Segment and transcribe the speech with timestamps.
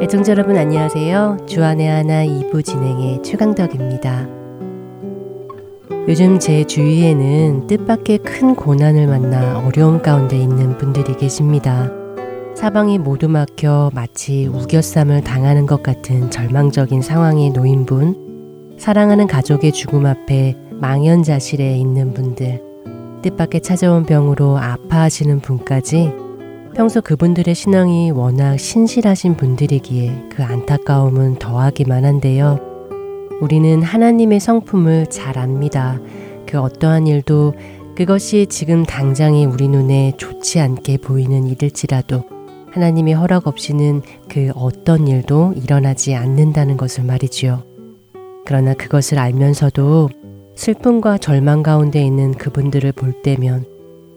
[0.00, 1.38] 애청자 여러분 안녕하세요.
[1.46, 4.28] 주안의 하나 2부 진행의 최강덕입니다.
[6.06, 11.90] 요즘 제 주위에는 뜻밖의 큰 고난을 만나 어려움 가운데 있는 분들이 계십니다.
[12.56, 20.06] 사방이 모두 막혀 마치 우겨쌈을 당하는 것 같은 절망적인 상황에 놓인 분, 사랑하는 가족의 죽음
[20.06, 22.62] 앞에 망연자실에 있는 분들,
[23.20, 26.10] 뜻밖의 찾아온 병으로 아파하시는 분까지
[26.74, 32.58] 평소 그분들의 신앙이 워낙 신실하신 분들이기에 그 안타까움은 더하기만 한데요.
[33.42, 36.00] 우리는 하나님의 성품을 잘 압니다.
[36.46, 37.52] 그 어떠한 일도
[37.94, 42.35] 그것이 지금 당장에 우리 눈에 좋지 않게 보이는 일일지라도
[42.76, 47.64] 하나님의 허락 없이는 그 어떤 일도 일어나지 않는다는 것을 말이지요.
[48.44, 50.10] 그러나 그것을 알면서도
[50.54, 53.64] 슬픔과 절망 가운데 있는 그분들을 볼 때면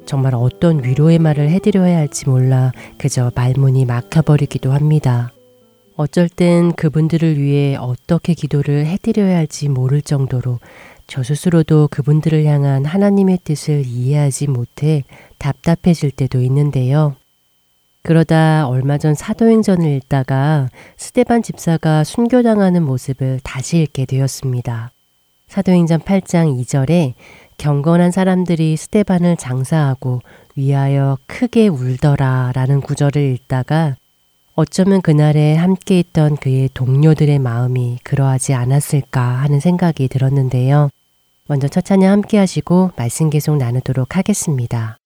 [0.05, 5.31] 정말 어떤 위로의 말을 해드려야 할지 몰라 그저 말문이 막혀버리기도 합니다.
[5.95, 10.59] 어쩔 땐 그분들을 위해 어떻게 기도를 해드려야 할지 모를 정도로
[11.07, 15.05] 저 스스로도 그분들을 향한 하나님의 뜻을 이해하지 못해
[15.37, 17.15] 답답해질 때도 있는데요.
[18.01, 24.91] 그러다 얼마 전 사도행전을 읽다가 스테반 집사가 순교당하는 모습을 다시 읽게 되었습니다.
[25.47, 27.13] 사도행전 8장 2절에
[27.57, 30.21] 경건한 사람들이 스테반을 장사하고
[30.55, 33.95] 위하여 크게 울더라 라는 구절을 읽다가
[34.55, 40.89] 어쩌면 그날에 함께 있던 그의 동료들의 마음이 그러하지 않았을까 하는 생각이 들었는데요.
[41.47, 44.98] 먼저 첫 찬양 함께 하시고 말씀 계속 나누도록 하겠습니다.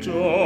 [0.00, 0.39] Victor.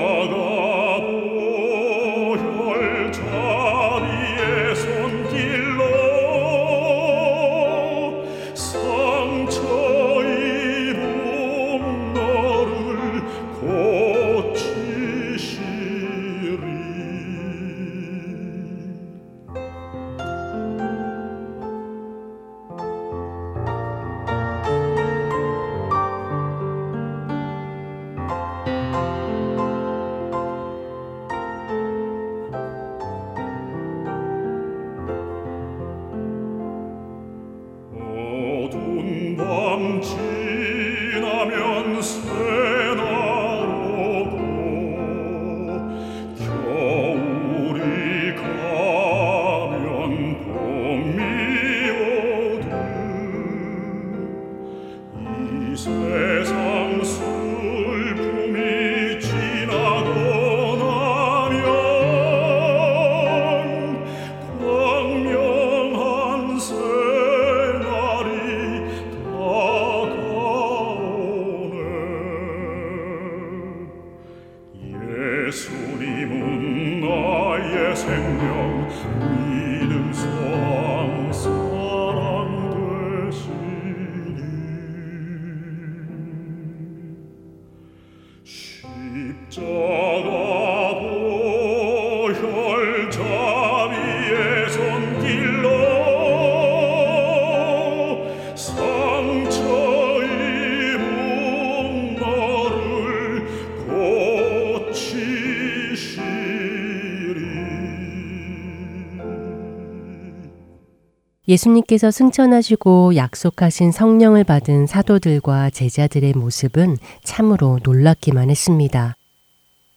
[111.55, 119.15] 예수님께서 승천하시고 약속하신 성령을 받은 사도들과 제자들의 모습은 참으로 놀랍기만 했습니다.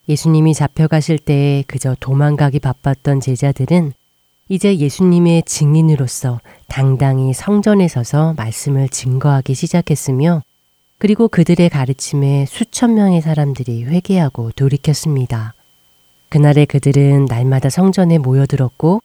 [0.07, 3.93] 예수님이 잡혀가실 때 그저 도망가기 바빴던 제자들은
[4.49, 10.43] 이제 예수님의 증인으로서 당당히 성전에 서서 말씀을 증거하기 시작했으며
[10.99, 15.55] 그리고 그들의 가르침에 수천 명의 사람들이 회개하고 돌이켰습니다.
[16.29, 19.01] 그날에 그들은 날마다 성전에 모여들었고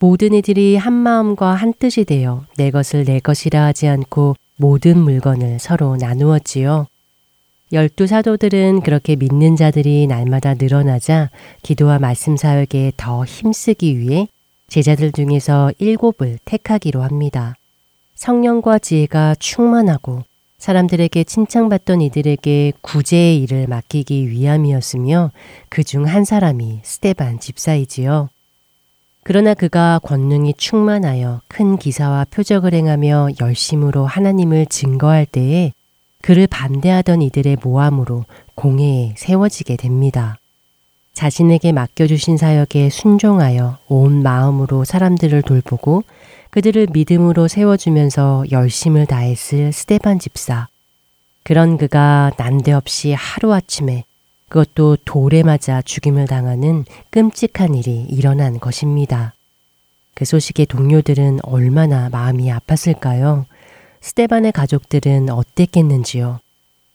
[0.00, 5.58] 모든 이들이 한 마음과 한 뜻이 되어 내 것을 내 것이라 하지 않고 모든 물건을
[5.58, 6.86] 서로 나누었지요.
[7.72, 11.30] 열두 사도들은 그렇게 믿는 자들이 날마다 늘어나자
[11.62, 14.28] 기도와 말씀 사역에 더 힘쓰기 위해
[14.68, 17.56] 제자들 중에서 일곱을 택하기로 합니다.
[18.14, 20.22] 성령과 지혜가 충만하고
[20.58, 25.30] 사람들에게 칭찬받던 이들에게 구제의 일을 맡기기 위함이었으며
[25.68, 28.28] 그 중 한 사람이 스테반 집사이지요.
[29.28, 35.74] 그러나 그가 권능이 충만하여 큰 기사와 표적을 행하며 열심으로 하나님을 증거할 때에
[36.22, 40.38] 그를 반대하던 이들의 모함으로 공회에 세워지게 됩니다.
[41.12, 46.04] 자신에게 맡겨주신 사역에 순종하여 온 마음으로 사람들을 돌보고
[46.48, 50.68] 그들을 믿음으로 세워주면서 열심을 다했을 스테반 집사.
[51.42, 54.04] 그런 그가 난데없이 하루아침에
[54.48, 59.34] 그것도 돌에 맞아 죽임을 당하는 끔찍한 일이 일어난 것입니다.
[60.14, 63.44] 그 소식에 동료들은 얼마나 마음이 아팠을까요?
[64.00, 66.40] 스테반의 가족들은 어땠겠는지요?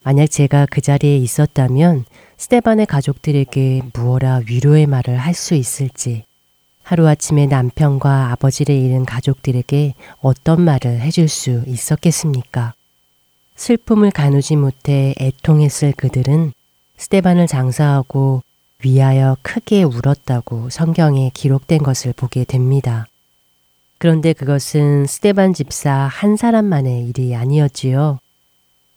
[0.04, 2.06] 만약 제가 그 자리에 있었다면
[2.38, 6.26] 스테반의 가족들에게 무어라 위로의 말을 할 수 있을지,
[6.84, 12.74] 하루아침에 남편과 아버지를 잃은 가족들에게 어떤 말을 해줄 수 있었겠습니까?
[13.56, 16.52] 슬픔을 가누지 못해 애통했을 그들은
[17.04, 18.42] 스테반을 장사하고
[18.82, 23.08] 위하여 크게 울었다고 성경에 기록된 것을 보게 됩니다.
[23.98, 28.20] 그런데 그것은 스테반 집사 한 사람만의 일이 아니었지요.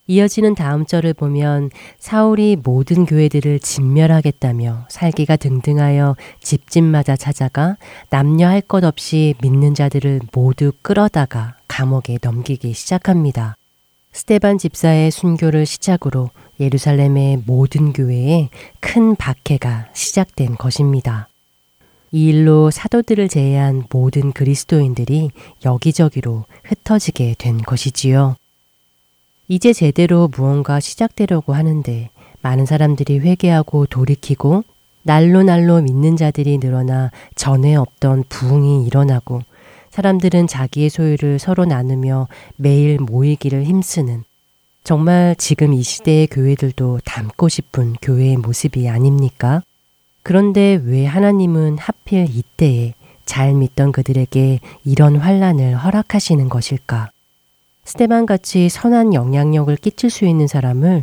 [0.06, 7.76] 이어지는 다음 절을 보면 사울이 모든 교회들을 진멸하겠다며 살기가 등등하여 집집마다 찾아가
[8.08, 13.56] 남녀 할 것 없이 믿는 자들을 모두 끌어다가 감옥에 넘기기 시작합니다.
[14.12, 16.31] 스테반 집사의 순교를 시작으로
[16.61, 18.49] 예루살렘의 모든 교회에
[18.81, 21.29] 큰 박해가 시작된 것입니다.
[22.13, 25.31] 이 일로 사도들을 제외한 모든 그리스도인들이
[25.65, 28.36] 여기저기로 흩어지게 된 것이지요.
[29.48, 32.10] 이제 제대로 무언가 시작되려고 하는데
[32.43, 34.65] 많은 사람들이 회개하고 돌이키고
[35.03, 39.43] 날로 날로 믿는 자들이 늘어나 전에 없던 부흥이 일어나고
[39.91, 44.25] 사람들은 자기의 소유를 서로 나누며 매일 모이기를 힘쓰는
[44.86, 49.60] 정말 지금 이 시대의 교회들도 닮고 싶은 교회의 모습이 아닙니까?
[50.22, 57.10] 그런데 왜 하나님은 하필 이때에 잘 믿던 그들에게 이런 환란을 허락하시는 것일까?
[57.84, 61.02] 스테반 같이 선한 영향력을 끼칠 수 있는 사람을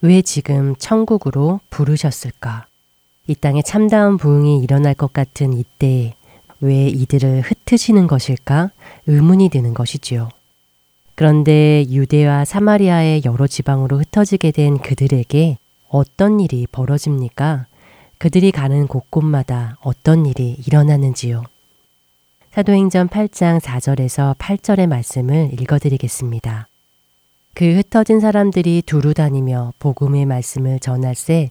[0.00, 2.64] 왜 지금 천국으로 부르셨을까?
[3.26, 6.14] 이 땅에 참다운 부흥이 일어날 것 같은 이때에
[6.62, 8.70] 왜 이들을 흩으시는 것일까?
[9.06, 10.30] 의문이 드는 것이지요.
[11.18, 15.58] 그런데 유대와 사마리아의 여러 지방으로 흩어지게 된 그들에게
[15.88, 17.66] 어떤 일이 벌어집니까?
[18.18, 21.42] 그들이 가는 곳곳마다 어떤 일이 일어나는지요.
[22.52, 26.68] 사도행전 8장 4절에서 8절의 말씀을 읽어드리겠습니다.
[27.52, 31.50] 그 흩어진 사람들이 두루 다니며 복음의 말씀을 전할세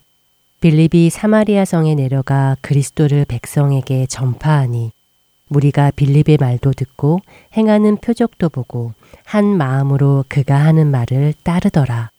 [0.62, 4.94] 빌립이 사마리아 성에 내려가 그리스도를 백성에게 전파하니
[5.50, 7.20] 무리가 빌립의 말도 듣고
[7.58, 8.94] 행하는 표적도 보고
[9.28, 12.12] 한 마음으로 그가 하는 말을 따르더라.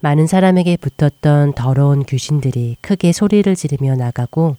[0.00, 4.56] 많은 사람에게 붙었던 더러운 귀신들이 크게 소리를 지르며 나가고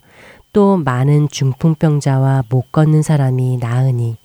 [0.51, 4.17] 또 많은 중풍병자와 못 걷는 사람이 나으니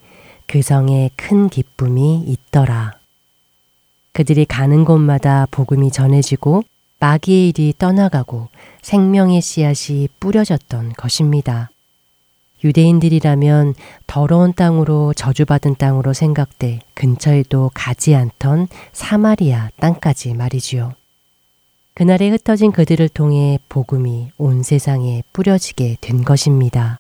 [0.47, 2.95] 그 성에 큰 기쁨이 있더라.
[4.13, 6.63] 그들이 가는 곳마다 복음이 전해지고
[6.99, 8.49] 마귀의 일이 떠나가고
[8.81, 11.69] 생명의 씨앗이 뿌려졌던 것입니다.
[12.67, 13.75] 유대인들이라면
[14.07, 20.93] 더러운 땅으로 저주받은 땅으로 생각돼 근처에도 가지 않던 사마리아 땅까지 말이지요.
[21.95, 26.99] 그날에 흩어진 그들을 통해 복음이 온 세상에 뿌려지게 된 것입니다.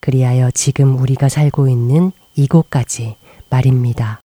[0.00, 3.16] 그리하여 지금 우리가 살고 있는 이곳까지
[3.48, 4.20] 말입니다.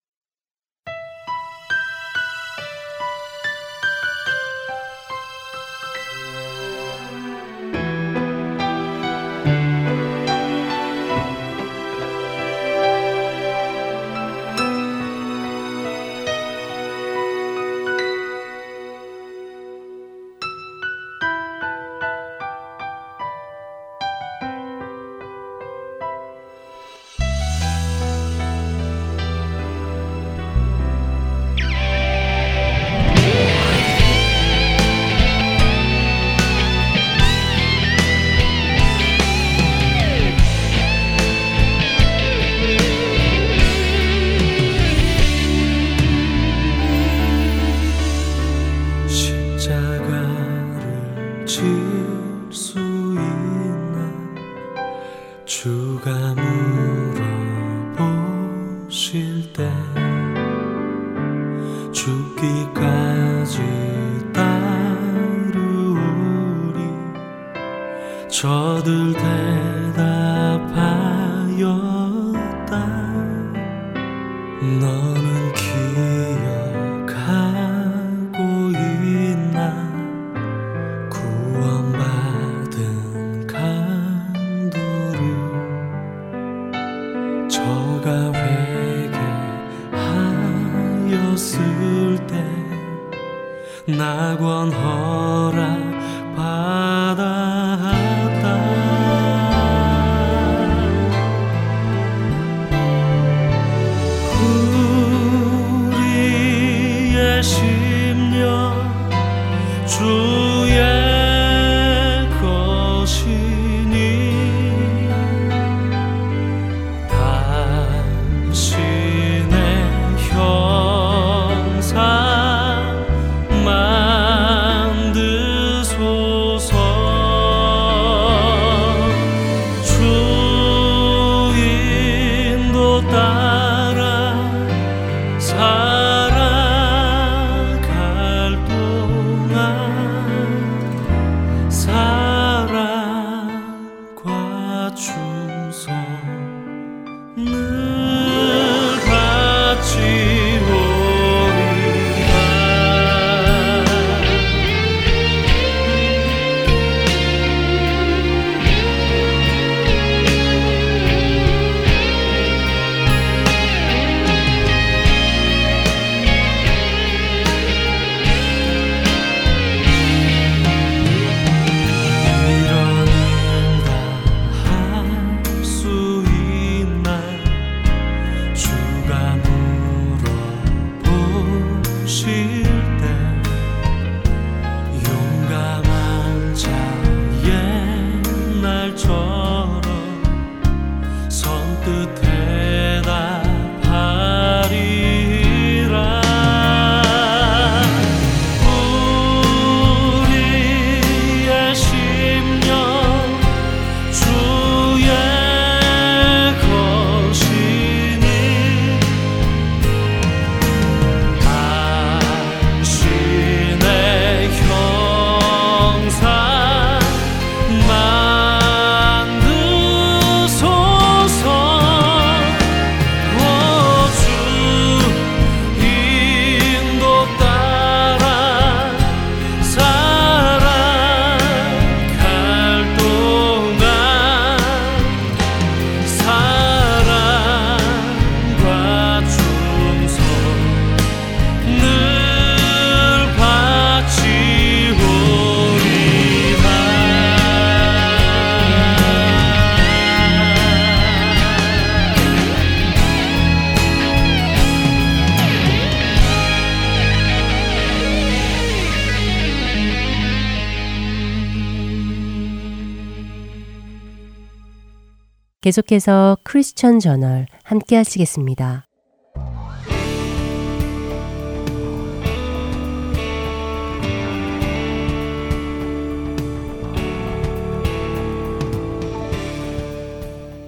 [265.70, 268.88] 계속해서 크리스천 저널 함께 하시겠습니다.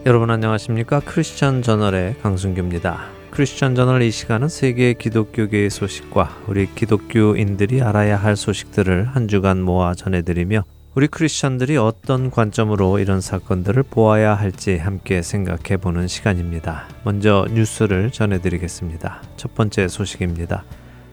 [0.05, 1.00] 여러분 안녕하십니까?
[1.00, 3.10] 크리스천 저널의 강순규입니다.
[3.31, 9.96] 크리스천 저널 이 시간은 세계 기독교계의 소식과 우리 기독교인들이 알아야 할 소식들을 한 주간 모아
[9.96, 16.89] 전해드리며 우리 크리스천들이 어떤 관점으로 이런 사건들을 보아야 할지 함께 생각해 보는 시간입니다.
[17.05, 19.21] 먼저 뉴스를 전해드리겠습니다.
[19.38, 20.65] 첫 번째 소식입니다.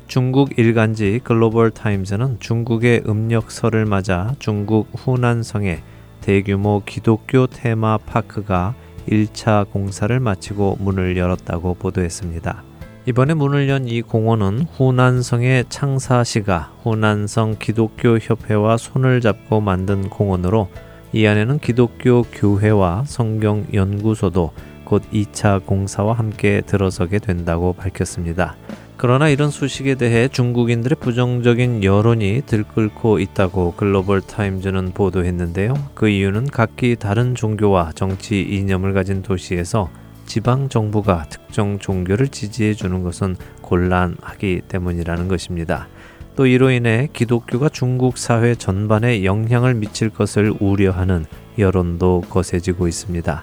[0.08, 5.80] 중국 일간지 글로벌 타임즈는 중국의 음력설을 맞아 중국 후난성에
[6.22, 8.74] 대규모 기독교 테마 파크가
[9.08, 12.67] 1차 공사를 마치고 문을 열었다고 보도했습니다.
[13.08, 20.68] 이번에 문을 연 이 공원은 후난성의 창사시가 후난성 기독교 협회와 손을 잡고 만든 공원으로
[21.14, 24.52] 이 안에는 기독교 교회와 성경 연구소도
[24.84, 28.56] 곧 2차 공사와 함께 들어서게 된다고 밝혔습니다.
[28.98, 35.72] 그러나 이런 소식에 대해 중국인들의 부정적인 여론이 들끓고 있다고 글로벌 타임즈는 보도했는데요.
[35.94, 39.88] 그 이유는 각기 다른 종교와 정치 이념을 가진 도시에서
[40.28, 45.88] 지방 정부가 특정 종교를 지지해 주는 것은 곤란하기 때문이라는 것입니다.
[46.36, 51.24] 또 이로 인해 기독교가 중국 사회 전반에 영향을 미칠 것을 우려하는
[51.56, 53.42] 여론도 거세지고 있습니다.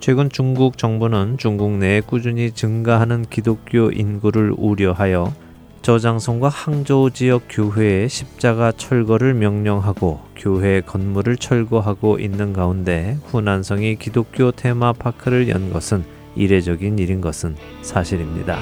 [0.00, 5.32] 최근 중국 정부는 중국 내에 꾸준히 증가하는 기독교 인구를 우려하여
[5.86, 15.48] 저장성과 항저우 지역 교회의 십자가 철거를 명령하고 교회 건물을 철거하고 있는 가운데 후난성이 기독교 테마파크를
[15.48, 16.02] 연 것은
[16.34, 18.58] 이례적인 일인 것은 사실입니다.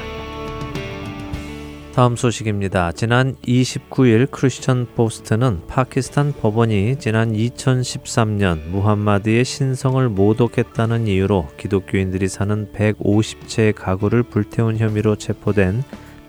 [1.95, 2.93] 다음 소식입니다.
[2.93, 13.75] 지난 29일 크리스천 포스트는 파키스탄 법원이 지난 2013년 무함마드의 신성을 모독했다는 이유로 기독교인들이 사는 150채
[13.75, 15.85] 가구를 불태운 혐의로 체포된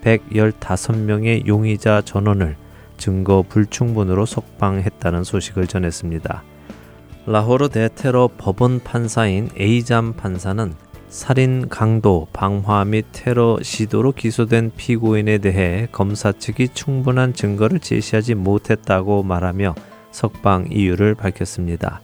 [0.06, 2.56] 115명의 용의자 전원을
[2.98, 6.44] 증거 불충분으로 석방했다는 소식을 전했습니다.
[7.26, 10.74] 라호르 대테러 법원 판사인 에이잠 판사는
[11.10, 19.24] 살인, 강도, 방화 및 테러 시도로 기소된 피고인에 대해 검사 측이 충분한 증거를 제시하지 못했다고
[19.24, 19.76] 말하며
[20.12, 22.02] 석방 이유를 밝혔습니다.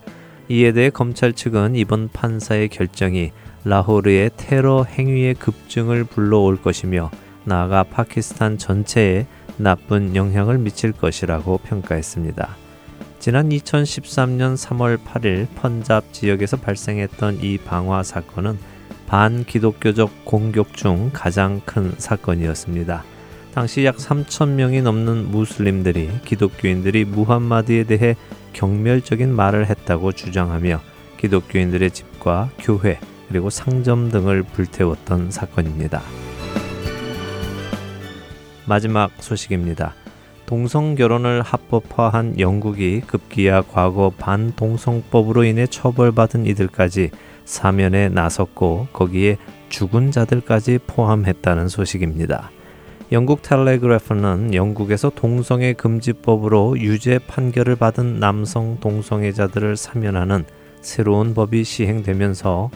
[0.49, 3.31] 이에 대해 검찰 측은 이번 판사의 결정이
[3.63, 7.11] 라호르의 테러 행위의 급증을 불러올 것이며
[7.43, 9.25] 나아가 파키스탄 전체에
[9.57, 12.55] 나쁜 영향을 미칠 것이라고 평가했습니다.
[13.19, 18.57] 지난 2013년 3월 8일 펀잡 지역에서 발생했던 이 방화 사건은
[19.07, 23.03] 반기독교적 공격 중 가장 큰 사건이었습니다.
[23.53, 28.15] 당시 약 3천 명이 넘는 무슬림들이 기독교인들이 무함마드에 대해
[28.53, 30.79] 경멸적인 말을 했다고 주장하며
[31.17, 36.01] 기독교인들의 집과 교회 그리고 상점 등을 불태웠던 사건입니다.
[38.65, 39.93] 마지막 소식입니다.
[40.45, 47.11] 동성 결혼을 합법화한 영국이 급기야 과거 반동성법으로 인해 처벌받은 이들까지
[47.45, 49.37] 사면에 나섰고 거기에
[49.69, 52.51] 죽은 자들까지 포함했다는 소식입니다.
[53.13, 60.45] 영국 텔레그래프는 영국에서 동성애 금지법으로 유죄 판결을 받은 남성 동성애자들을 사면하는
[60.81, 62.69] 새로운 법이 시행되면서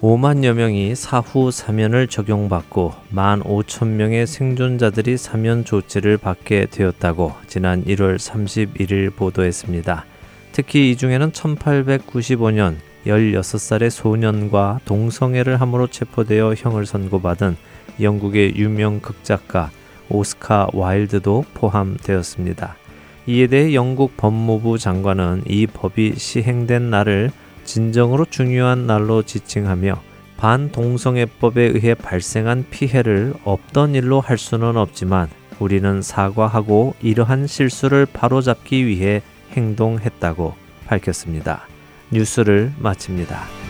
[0.00, 8.16] 5만여 명이 사후 사면을 적용받고 1만 5천 명의 생존자들이 사면 조치를 받게 되었다고 지난 1월
[8.16, 10.04] 31일 보도했습니다.
[10.52, 12.76] 특히 이 중에는 1895년
[13.06, 17.56] 16살의 소년과 동성애를 함으로 체포되어 형을 선고받은
[18.00, 19.70] 영국의 유명 극작가
[20.08, 22.76] 오스카 와일드도 포함되었습니다.
[23.26, 27.30] 이에 대해 영국 법무부 장관은 이 법이 시행된 날을
[27.64, 30.00] 진정으로 중요한 날로 지칭하며
[30.36, 39.22] 반동성애법에 의해 발생한 피해를 없던 일로 할 수는 없지만 우리는 사과하고 이러한 실수를 바로잡기 위해
[39.52, 40.54] 행동했다고
[40.86, 41.66] 밝혔습니다.
[42.10, 43.63] 뉴스를 마칩니다.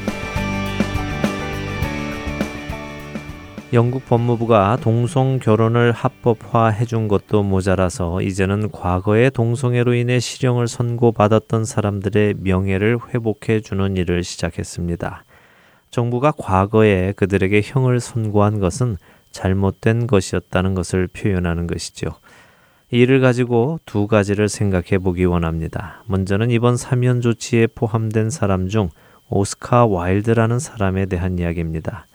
[3.74, 12.34] 영국 법무부가 동성 결혼을 합법화해 준 것도 모자라서 이제는 과거의 동성애로 인해 실형을 선고받았던 사람들의
[12.38, 15.24] 명예를 회복해 주는 일을 시작했습니다.
[15.90, 18.96] 정부가 과거에 그들에게 형을 선고한 것은
[19.32, 22.10] 잘못된 것이었다는 것을 표현하는 것이죠.
[22.92, 26.04] 이를 가지고 두 가지를 생각해 보기 원합니다.
[26.06, 28.90] 먼저는 이번 사면 조치에 포함된 사람 중
[29.30, 32.06] 오스카 와일드라는 사람에 대한 이야기입니다.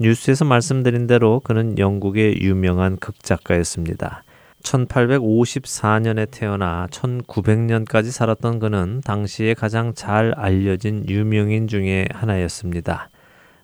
[0.00, 4.24] 뉴스에서 말씀드린 대로 그는 영국의 유명한 극작가였습니다.
[4.64, 13.08] 1854년에 태어나 1900년까지 살았던 그는 당시에 가장 잘 알려진 유명인 중의 하나였습니다.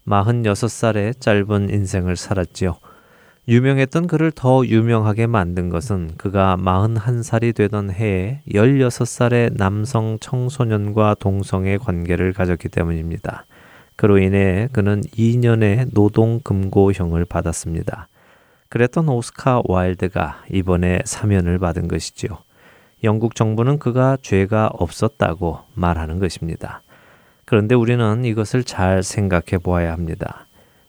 [0.07, 2.77] 46살의 짧은 인생을 살았지요.
[3.49, 12.33] 유명했던 그를 더 유명하게 만든 것은 그가 41살이 되던 해에 16살의 남성 청소년과 동성의 관계를
[12.33, 13.47] 가졌기 때문입니다.
[14.01, 18.09] 그로 인해 그는 2년의 노동 금고형을 받았습니다.
[18.71, 22.31] 그랬던 오스카 와일드가 이번에 사면을 받은 것이지요.
[23.05, 26.81] 영국 정부는 그가 죄가 없었다고 말하는 것입니다.
[27.45, 30.47] 그런데 우리는 이것을 잘 생각해 보아야 합니다.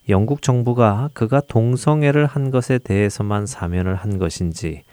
[0.08, 4.84] 영국 정부가 그가 동성애를 한 것에 대해서만 사면을 한 것인지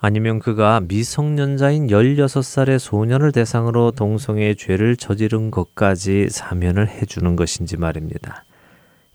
[0.00, 8.44] 아니면 그가 미성년자인 16살의 소년을 대상으로 동성애의 죄를 저지른 것까지 사면을 해주는 것인지 말입니다.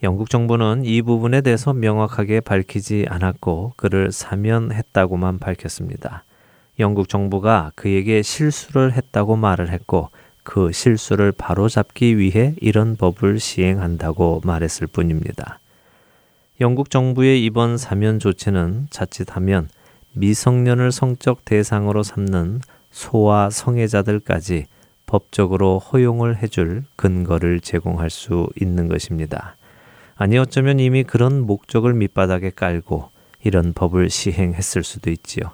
[0.03, 6.25] 영국 정부는 이 부분에 대해서 명확하게 밝히지 않았고 그를 사면했다고만 밝혔습니다.
[6.79, 10.09] 영국 정부가 그에게 실수를 했다고 말을 했고
[10.43, 15.59] 그 실수를 바로잡기 위해 이런 법을 시행한다고 말했을 뿐입니다.
[16.59, 19.69] 영국 정부의 이번 사면 조치는 자칫하면
[20.13, 24.65] 미성년을 성적 대상으로 삼는 소아 성애자들까지
[25.05, 29.55] 법적으로 허용을 해줄 근거를 제공할 수 있는 것입니다.
[30.15, 33.09] 아니 어쩌면 이미 그런 목적을 밑바닥에 깔고
[33.43, 35.51] 이런 법을 시행했을 수도 있지요.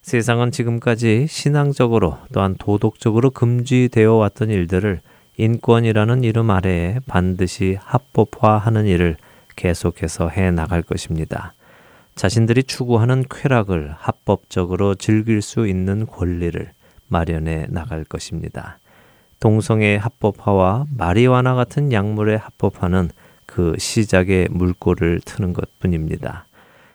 [0.00, 5.00] 세상은 지금까지 신앙적으로 또한 도덕적으로 금지되어 왔던 일들을
[5.36, 9.16] 인권이라는 이름 아래에 반드시 합법화하는 일을
[9.56, 11.52] 계속해서 해 나갈 것입니다.
[12.18, 16.72] 자신들이 추구하는 쾌락을 합법적으로 즐길 수 있는 권리를
[17.06, 18.80] 마련해 나갈 것입니다.
[19.38, 23.10] 동성애 합법화와 마리화나 같은 약물의 합법화는
[23.46, 26.46] 그 시작의 물꼬를 트는 것 뿐입니다.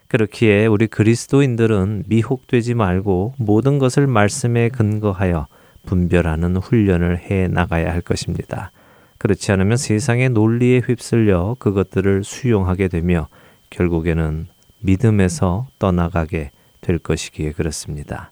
[0.09, 5.47] 그렇기에 우리 그리스도인들은 미혹되지 말고 모든 것을 말씀에 근거하여
[5.85, 8.71] 분별하는 훈련을 해 나가야 할 것입니다.
[9.19, 13.29] 그렇지 않으면 세상의 논리에 휩쓸려 그것들을 수용하게 되며
[13.69, 14.47] 결국에는
[14.83, 18.31] 믿음에서 떠나가게 될 것이기에 그렇습니다.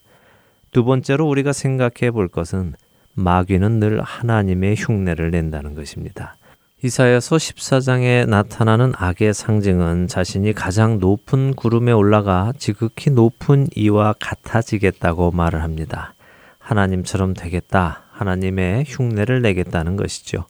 [0.72, 2.76] 두 번째로 우리가 생각해 볼 것은
[3.14, 6.36] 마귀는 늘 하나님의 흉내를 낸다는 것입니다.
[6.84, 15.62] 이사야서 14장에 나타나는 악의 상징은 자신이 가장 높은 구름에 올라가 지극히 높은 이와 같아지겠다고 말을
[15.62, 16.16] 합니다.
[16.58, 18.04] 하나님처럼 되겠다.
[18.14, 20.46] 하나님의 흉내를 내겠다는 것이죠.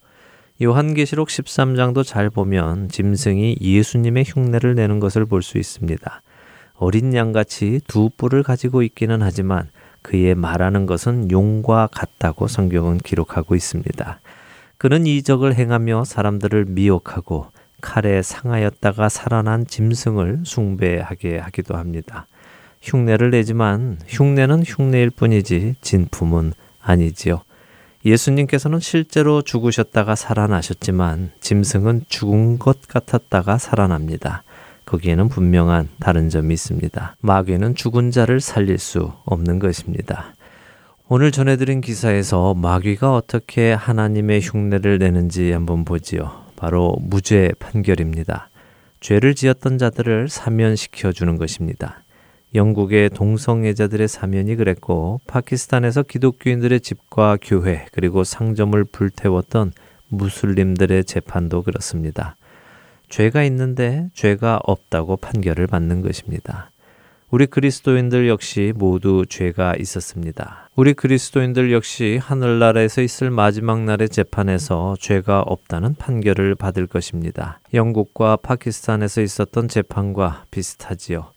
[0.62, 6.22] 요한계시록 13장도 잘 보면 짐승이 예수님의 흉내를 내는 것을 볼 수 있습니다.
[6.76, 9.70] 어린 양같이 두 뿔을 가지고 있기는 하지만
[10.04, 14.20] 그의 말하는 것은 용과 같다고 성경은 기록하고 있습니다.
[14.78, 17.48] 그는 이적을 행하며 사람들을 미혹하고
[17.82, 22.28] 칼에 상하였다가 살아난 짐승을 숭배하게 하기도 합니다.
[22.82, 27.42] 흉내를 내지만 흉내는 흉내일 뿐이지 진품은 아니지요.
[28.06, 34.44] 예수님께서는 실제로 죽으셨다가 살아나셨지만 짐승은 죽은 것 같았다가 살아납니다.
[34.86, 37.16] 거기에는 분명한 다른 점이 있습니다.
[37.22, 40.34] 마귀는 죽은 자를 살릴 수 없는 것입니다.
[41.08, 46.46] 오늘 전해드린 기사에서 마귀가 어떻게 하나님의 흉내를 내는지 한번 보지요.
[46.56, 48.50] 바로 무죄 판결입니다.
[49.02, 52.04] 죄를 지었던 자들을 사면시켜 주는 것입니다.
[52.54, 59.72] 영국의 동성애자들의 사면이 그랬고 파키스탄에서 기독교인들의 집과 교회 그리고 상점을 불태웠던
[60.10, 62.36] 무슬림들의 재판도 그렇습니다.
[63.10, 66.72] 죄가 있는데 죄가 없다고 판결을 받는 것입니다.
[67.30, 70.70] 우리 그리스도인들 역시 모두 죄가 있었습니다.
[70.76, 77.62] 우리 그리스도인들 역시 하늘나라에서 있을 마지막 날의 재판에서 죄가 없다는 판결을 받을 것입니다.
[77.74, 81.32] 영국과 파키스탄에서 있었던 재판과 비슷하지요.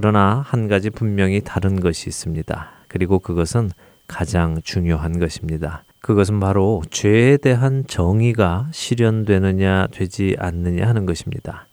[0.00, 2.70] 그러나 한 가지 분명히 다른 것이 있습니다.
[2.86, 3.68] 그리고 그것은
[4.06, 5.82] 가장 중요한 것입니다.
[6.02, 11.66] 그것은 바로 죄에 대한 정의가 실현되느냐 되지 않느냐 하는 것입니다.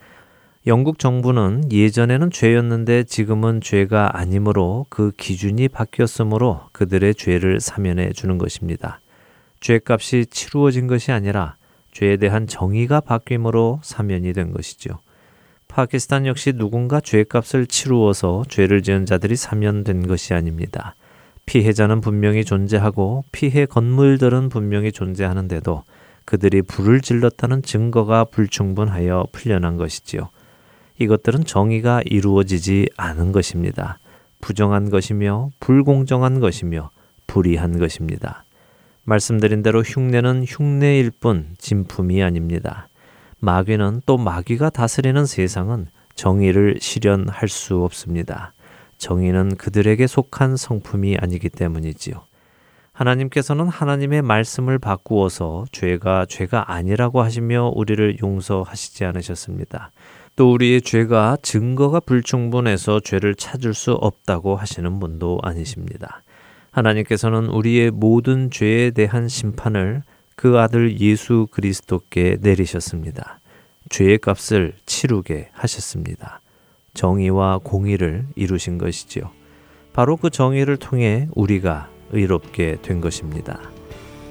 [0.66, 9.02] 영국 정부는 예전에는 죄였는데 지금은 죄가 아니므로 그 기준이 바뀌었으므로 그들의 죄를 사면해 주는 것입니다.
[9.60, 11.58] 죄값이 치루어진 것이 아니라
[11.92, 14.98] 죄에 대한 정의가 바뀜으로 사면이 된 것이죠.
[15.76, 20.96] 파키스탄 역시 누군가 죄값을 치루어서 죄를 지은 자들이 사면된 것이 아닙니다.
[21.46, 25.84] 피해자는 분명히 존재하고 피해 건물들은 분명히 존재하는데도
[26.24, 30.30] 그들이 불을 질렀다는 증거가 불충분하여 풀려난 것이지요.
[30.98, 34.00] 이것들은 정의가 이루어지지 않은 것입니다.
[34.40, 36.90] 부정한 것이며 불공정한 것이며
[37.28, 38.46] 불의한 것입니다.
[39.04, 42.88] 말씀드린 대로 흉내는 흉내일 뿐 진품이 아닙니다.
[43.46, 48.54] 마귀는 또 마귀가 다스리는 세상은 정의를 실현할 수 없습니다.
[48.98, 52.24] 정의는 그들에게 속한 성품이 아니기 때문이지요.
[52.92, 59.92] 하나님께서는 하나님의 말씀을 바꾸어서 죄가 죄가 아니라고 하시며 우리를 용서하시지 않으셨습니다.
[60.36, 66.24] 또 우리의 죄가 증거가 불충분해서 죄를 찾을 수 없다고 하시는 분도 아니십니다.
[66.72, 70.02] 하나님께서는 우리의 모든 죄에 대한 심판을
[70.36, 73.40] 그 아들 예수 그리스도께 내리셨습니다.
[73.90, 76.42] 죄의 값을 치르게 하셨습니다.
[76.94, 79.32] 정의와 공의를 이루신 것이지요.
[79.94, 83.60] 바로 그 정의를 통해 우리가 의롭게 된 것입니다.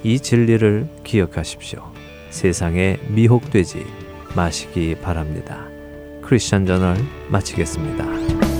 [0.03, 1.93] 이 진리를 기억하십시오.
[2.31, 3.87] 세상에 미혹되지
[4.35, 5.67] 마시기 바랍니다.
[6.23, 6.97] 크리스천 저널
[7.29, 8.54] 마치겠습니다.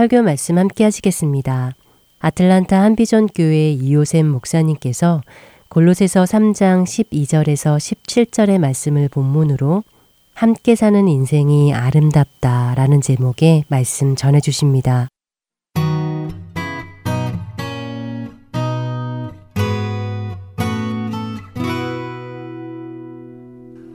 [0.00, 1.74] 설교 말씀 함께 하시겠습니다.
[2.20, 5.20] 아틀란타 한비전 교회 이호샘 목사님께서
[5.68, 9.84] 골로새서 3장 12절에서 17절의 말씀을 본문으로
[10.32, 15.08] 함께 사는 인생이 아름답다라는 제목의 말씀 전해 주십니다.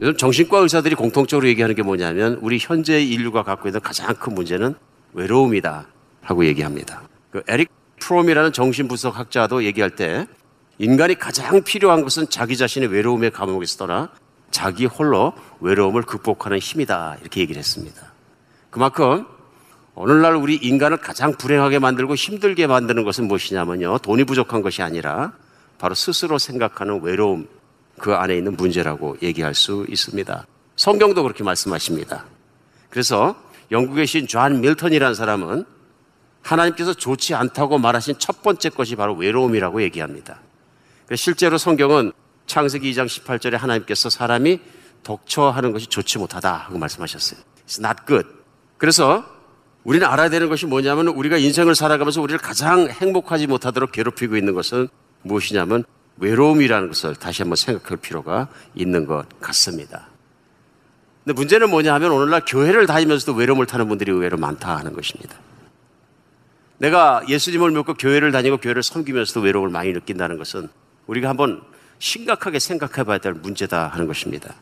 [0.04, 4.76] 요즘 정신과 의사들이 공통적으로 얘기하는 게 뭐냐면 우리 현재 인류가 갖고 있는 가장 큰 문제는
[5.13, 5.94] 외로움이다.
[6.26, 7.04] 하고 얘기합니다.
[7.32, 10.28] 그 에릭 프롬이라는 정신분석 학자도 얘기할 때
[10.78, 14.10] 인간이 가장 필요한 것은 자기 자신의 외로움의 감옥에서 떠나
[14.52, 17.18] 자기 홀로 외로움을 극복하는 힘이다.
[17.22, 18.12] 이렇게 얘기를 했습니다.
[18.70, 19.26] 그만큼
[19.94, 24.00] 오늘날 우리 인간을 가장 불행하게 만들고 힘들게 만드는 것은 무엇이냐면요.
[24.00, 25.32] 돈이 부족한 것이 아니라
[25.78, 27.48] 바로 스스로 생각하는 외로움
[27.98, 30.46] 그 안에 있는 문제라고 얘기할 수 있습니다.
[30.76, 32.26] 성경도 그렇게 말씀하십니다.
[32.90, 33.36] 그래서
[33.72, 35.66] 영국의 신존 밀턴이라는 사람은
[36.45, 40.39] 하나님께서 좋지 않다고 말하신 첫 번째 것이 바로 외로움이라고 얘기합니다.
[41.15, 42.12] 실제로 성경은
[42.45, 44.60] 창세기 2장 18절에 하나님께서 사람이
[45.03, 47.39] 독처하는 것이 좋지 못하다 하고 말씀하셨어요.
[47.67, 48.27] It's not good.
[48.77, 49.25] 그래서
[49.84, 54.88] 우리는 알아야 되는 것이 뭐냐면 우리가 인생을 살아가면서 우리를 가장 행복하지 못하도록 괴롭히고 있는 것은
[55.23, 55.84] 무엇이냐면
[56.17, 60.08] 외로움이라는 것을 다시 한번 생각할 필요가 있는 것 같습니다.
[61.23, 65.36] 근데 문제는 뭐냐 하면 오늘날 교회를 다니면서도 외로움을 타는 분들이 의외로 많다 하는 것입니다.
[66.78, 70.70] 내가 예수님을 믿고 교회를 다니고 교회를 섬기면서도 외로움을 많이 느낀다는 것은
[71.08, 71.62] 우리가 한번
[72.00, 74.56] 심각하게 생각해 봐야 될 문제다 하는 것입니다.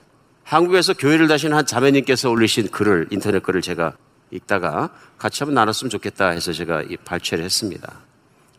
[0.44, 3.94] 한국에서 교회를 다시는 한 자매님께서 올리신 글을, 인터넷 글을 제가
[4.32, 7.94] 읽다가 같이 한번 나눴으면 좋겠다 해서 제가 발췌를 했습니다.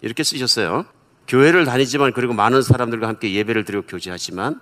[0.00, 0.86] 이렇게 쓰셨어요.
[1.28, 4.60] 교회를 다니지만 그리고 많은 사람들과 함께 예배를 드리고 교제하지만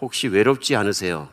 [0.00, 1.28] 혹시 외롭지 않으세요?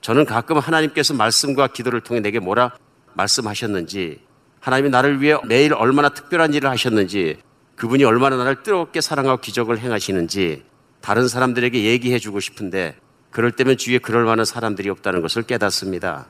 [0.00, 2.72] 저는 가끔 하나님께서 말씀과 기도를 통해 내게 뭐라
[3.14, 4.20] 말씀하셨는지
[4.62, 7.36] 하나님이 나를 위해 매일 얼마나 특별한 일을 하셨는지
[7.74, 10.62] 그분이 얼마나 나를 뜨겁게 사랑하고 기적을 행하시는지
[11.00, 12.94] 다른 사람들에게 얘기해 주고 싶은데
[13.32, 16.26] 그럴 때면 주위에 그럴 만한 사람들이 없다는 것을 깨닫습니다.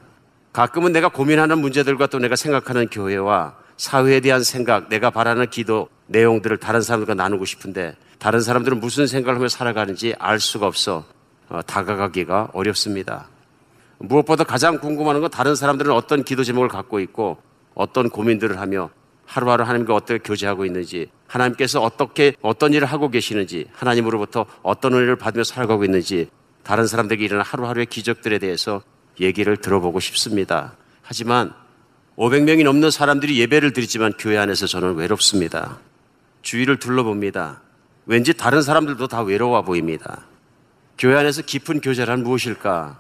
[0.55, 6.57] 가끔은 내가 고민하는 문제들과 또 내가 생각하는 교회와 사회에 대한 생각, 내가 바라는 기도 내용들을
[6.57, 11.05] 다른 사람들과 나누고 싶은데 다른 사람들은 무슨 생각을 하며 살아가는지 알 수가 없어
[11.51, 13.29] 어, 다가가기가 어렵습니다.
[13.99, 18.91] 무엇보다 가장 궁금한 건 다른 사람들은 어떤 기도 제목을 갖고 있고 어떤 고민들을 하며
[19.27, 25.45] 하루하루 하나님과 어떻게 교제하고 있는지, 하나님께서 어떻게 어떤 일을 하고 계시는지, 하나님으로부터 어떤 은혜를 받으며
[25.45, 26.29] 살아가고 있는지,
[26.63, 28.83] 다른 사람들에게 일어난 하루하루의 기적들에 대해서
[29.21, 30.77] 얘기를 들어보고 싶습니다.
[31.03, 31.53] 하지만
[32.17, 35.79] 500명이 넘는 사람들이 예배를 드리지만 교회 안에서 저는 외롭습니다.
[36.43, 37.63] 주위를 둘러봅니다.
[38.07, 40.27] 왠지 다른 사람들도 다 외로워 보입니다.
[40.99, 42.99] 교회 안에서 깊은 교제란 무엇일까?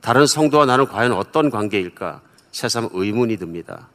[0.00, 2.22] 다른 성도와 나는 과연 어떤 관계일까?
[2.52, 3.88] 새삼 의문이 듭니다.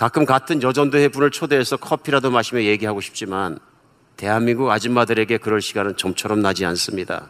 [0.00, 3.58] 가끔 같은 여전도회 분을 초대해서 커피라도 마시며 얘기하고 싶지만
[4.16, 7.28] 대한민국 아줌마들에게 그럴 시간은 좀처럼 나지 않습니다.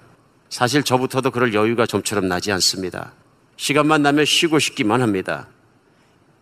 [0.51, 3.13] 사실 저부터도 그럴 여유가 좀처럼 나지 않습니다.
[3.57, 5.49] 시간만 나면 쉬고 싶기만 합니다.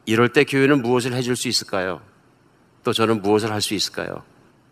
[0.05, 2.03] 이럴 때 교회는 무엇을 해줄 수 있을까요?
[2.85, 4.23] 또 저는 무엇을 할 수 있을까요?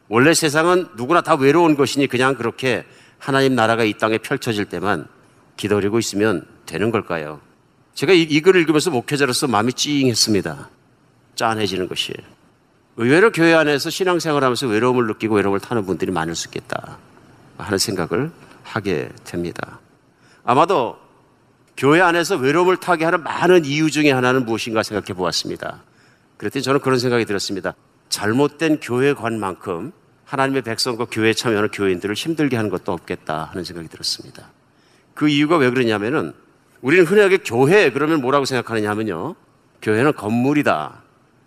[0.09, 2.85] 원래 세상은 누구나 다 외로운 것이니 그냥 그렇게
[3.17, 5.09] 하나님 나라가 이 땅에 펼쳐질 때만
[5.57, 7.41] 기다리고 있으면 되는 걸까요?
[7.95, 10.76] 제가 이, 이 글을 읽으면서 목회자로서 마음이 찡했습니다.
[11.37, 12.37] 짠해지는 것이에요.
[12.97, 16.99] 의외로 교회 안에서 신앙생활 하면서 외로움을 느끼고 외로움을 타는 분들이 많을 수 있겠다
[17.59, 18.31] 하는 생각을
[18.63, 19.81] 하게 됩니다.
[20.45, 20.99] 아마도
[21.77, 25.83] 교회 안에서 외로움을 타게 하는 많은 이유 중에 하나는 무엇인가 생각해 보았습니다.
[26.39, 27.75] 그랬더니 저는 그런 생각이 들었습니다.
[28.09, 29.93] 잘못된 교회관만큼
[30.25, 34.51] 하나님의 백성과 교회에 참여하는 교인들을 힘들게 하는 것도 없겠다 하는 생각이 들었습니다.
[35.15, 36.33] 그 이유가 왜 그러냐면은
[36.81, 39.35] 우리는 흔하게 교회 그러면 뭐라고 생각하느냐 하면요.
[39.83, 41.03] 교회는 건물이다.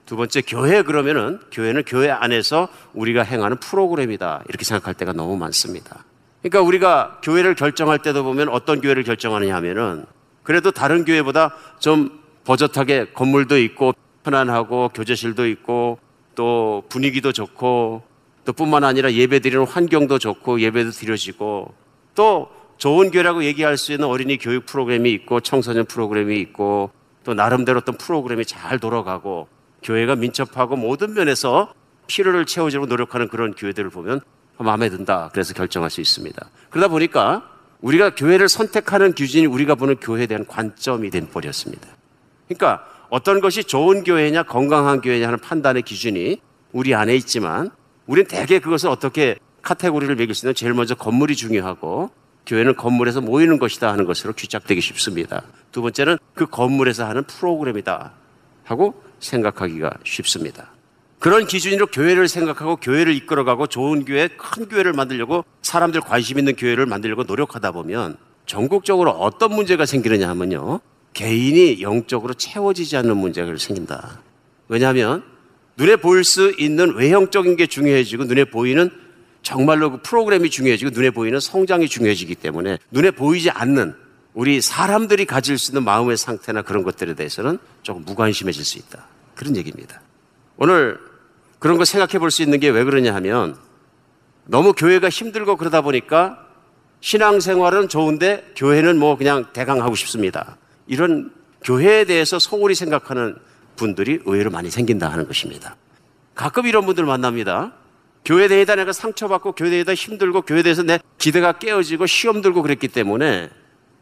[0.09, 4.41] 두 번째 교회 그러면은 교회는 교회 안에서 우리가 행하는 프로그램이다.
[4.49, 6.03] 이렇게 생각할 때가 너무 많습니다.
[6.41, 10.07] 그러니까 우리가 교회를 결정할 때도 보면 어떤 교회를 결정하느냐 하면은
[10.41, 12.09] 그래도 다른 교회보다 좀
[12.43, 13.93] 버젓하게 건물도 있고
[14.23, 15.99] 편안하고 교제실도 있고
[16.33, 18.01] 또 분위기도 좋고
[18.45, 21.71] 또 뿐만 아니라 예배 드리는 환경도 좋고 예배도 드려지고
[22.15, 26.89] 또 좋은 교회라고 얘기할 수 있는 어린이 교육 프로그램이 있고 청소년 프로그램이 있고
[27.23, 31.73] 또 나름대로 어떤 프로그램이 잘 돌아가고 교회가 민첩하고 모든 면에서
[32.07, 34.21] 필요를 채워주려고 노력하는 그런 교회들을 보면
[34.57, 35.29] 마음에 든다.
[35.31, 36.49] 그래서 결정할 수 있습니다.
[36.69, 37.49] 그러다 보니까
[37.81, 41.87] 우리가 교회를 선택하는 기준이 우리가 보는 교회에 대한 관점이 된 꼴이었습니다.
[42.47, 46.41] 그러니까 어떤 것이 좋은 교회냐 건강한 교회냐 하는 판단의 기준이
[46.73, 47.71] 우리 안에 있지만
[48.05, 52.11] 우리는 대개 그것을 어떻게 카테고리를 매길 수 있는 제일 먼저 건물이 중요하고
[52.45, 55.43] 교회는 건물에서 모이는 것이다 하는 것으로 귀착되기 쉽습니다.
[55.71, 58.11] 두 번째는 그 건물에서 하는 프로그램이다
[58.63, 60.71] 하고 생각하기가 쉽습니다.
[61.19, 66.85] 그런 기준으로 교회를 생각하고 교회를 이끌어가고 좋은 교회, 큰 교회를 만들려고 사람들 관심 있는 교회를
[66.85, 70.79] 만들려고 노력하다 보면 전국적으로 어떤 문제가 생기느냐 하면요.
[71.13, 74.21] 개인이 영적으로 채워지지 않는 문제가 생긴다.
[74.69, 75.23] 왜냐하면
[75.75, 78.89] 눈에 보일 수 있는 외형적인 게 중요해지고 눈에 보이는
[79.41, 83.95] 정말로 그 프로그램이 중요해지고 눈에 보이는 성장이 중요해지기 때문에 눈에 보이지 않는
[84.39, 89.05] 우리 사람들이 가질 수 있는 마음의 상태나 그런 것들에 대해서는 조금 무관심해질 수 있다.
[89.35, 89.99] 그런 얘기입니다.
[90.55, 90.97] 오늘
[91.59, 93.57] 그런 거 생각해 볼 수 있는 게 왜 그러냐 하면
[94.45, 96.39] 너무 교회가 힘들고 그러다 보니까
[97.01, 100.55] 신앙생활은 좋은데 교회는 뭐 그냥 대강 하고 싶습니다.
[100.87, 103.35] 이런 교회에 대해서 소홀히 생각하는
[103.75, 105.75] 분들이 의외로 많이 생긴다 하는 것입니다.
[106.33, 107.73] 가끔 이런 분들 만납니다.
[108.23, 112.87] 교회 대회다 내가 상처받고 교회 대회다 힘들고 교회 대해서 내 기대가 깨어지고 시험 들고 그랬기
[112.87, 113.49] 때문에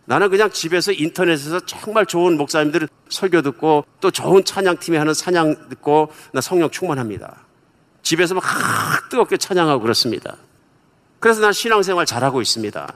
[0.07, 6.13] 나는 그냥 집에서 인터넷에서 정말 좋은 목사님들 설교 듣고 또 좋은 찬양팀이 하는 찬양 듣고
[6.31, 7.45] 나 성령 충만합니다.
[8.03, 8.41] 집에서 막
[9.09, 10.37] 뜨겁게 찬양하고 그렇습니다.
[11.19, 12.93] 그래서 난 신앙생활 잘하고 있습니다.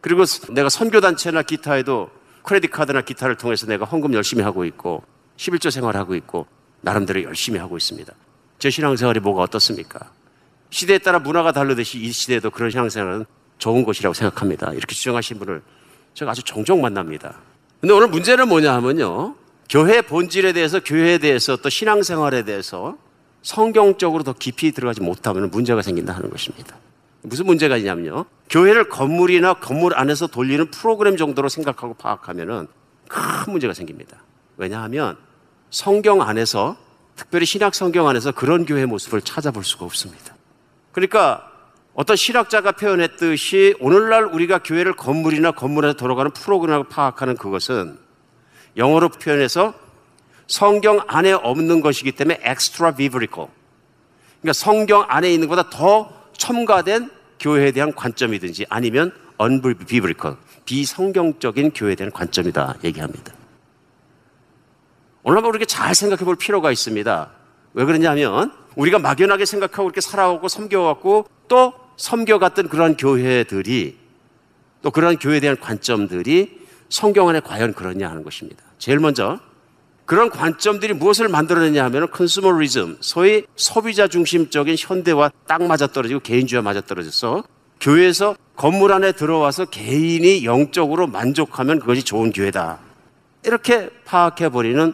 [0.00, 2.10] 그리고 내가 선교단체나 기타에도
[2.44, 5.02] 크레딧 카드나 기타를 통해서 내가 헌금 열심히 하고 있고
[5.36, 6.46] 11조 생활하고 있고
[6.80, 8.12] 나름대로 열심히 하고 있습니다.
[8.60, 10.12] 제 신앙생활이 뭐가 어떻습니까?
[10.70, 13.26] 시대에 따라 문화가 다르듯이 이 시대에도 그런 신앙생활은
[13.58, 14.72] 좋은 것이라고 생각합니다.
[14.74, 15.60] 이렇게 주장하신 분을
[16.14, 17.36] 제가 아주 종종 만납니다.
[17.80, 19.34] 근데 오늘 문제는 뭐냐 하면요.
[19.68, 22.96] 교회 본질에 대해서, 교회에 대해서, 또 신앙생활에 대해서
[23.42, 26.76] 성경적으로 더 깊이 들어가지 못하면 문제가 생긴다 하는 것입니다.
[27.22, 28.24] 무슨 문제가 있냐면요.
[28.48, 32.66] 교회를 건물이나 건물 안에서 돌리는 프로그램 정도로 생각하고 파악하면은
[33.08, 34.22] 큰 문제가 생깁니다.
[34.56, 35.16] 왜냐하면
[35.70, 36.76] 성경 안에서
[37.16, 40.34] 특별히 신약 성경 안에서 그런 교회 모습을 찾아볼 수가 없습니다.
[40.92, 41.49] 그러니까
[42.00, 47.98] 어떤 신학자가 표현했듯이 오늘날 우리가 교회를 건물이나 건물에서 돌아가는 프로그램을 파악하는 그것은
[48.78, 49.74] 영어로 표현해서
[50.46, 53.50] 성경 안에 없는 것이기 때문에 extra biblical.
[54.40, 62.10] 그러니까 성경 안에 있는 것보다 더 첨가된 교회에 대한 관점이든지 아니면 unbiblical, 비성경적인 교회에 대한
[62.10, 63.34] 관점이다 얘기합니다.
[65.22, 67.30] 오늘 한번 우리가 잘 생각해 볼 필요가 있습니다.
[67.74, 73.96] 왜 그러냐면 우리가 막연하게 생각하고 이렇게 살아오고 섬겨왔고 또 섬겨갔던 그러한 교회들이
[74.82, 78.62] 또 그러한 교회에 대한 관점들이 성경 안에 과연 그러냐 하는 것입니다.
[78.78, 79.38] 제일 먼저
[80.06, 87.44] 그런 관점들이 무엇을 만들어내냐 하면 컨슈머리즘, 소위 소비자 중심적인 현대와 딱 맞아떨어지고 개인주의와 맞아떨어져서
[87.80, 92.80] 교회에서 건물 안에 들어와서 개인이 영적으로 만족하면 그것이 좋은 교회다.
[93.44, 94.92] 이렇게 파악해버리는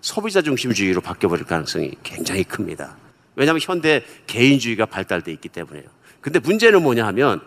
[0.00, 2.96] 소비자 중심주의로 바뀌어버릴 가능성이 굉장히 큽니다.
[3.34, 5.84] 왜냐하면 현대 개인주의가 발달돼 있기 때문에요.
[6.26, 7.40] 근데 문제는 뭐냐 하면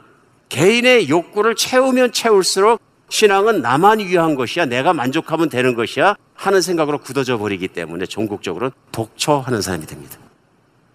[0.48, 7.38] 개인의 욕구를 채우면 채울수록 신앙은 나만 위한 것이야, 내가 만족하면 되는 것이야 하는 생각으로 굳어져
[7.38, 10.18] 버리기 때문에 종국적으로 독초하는 사람이 됩니다.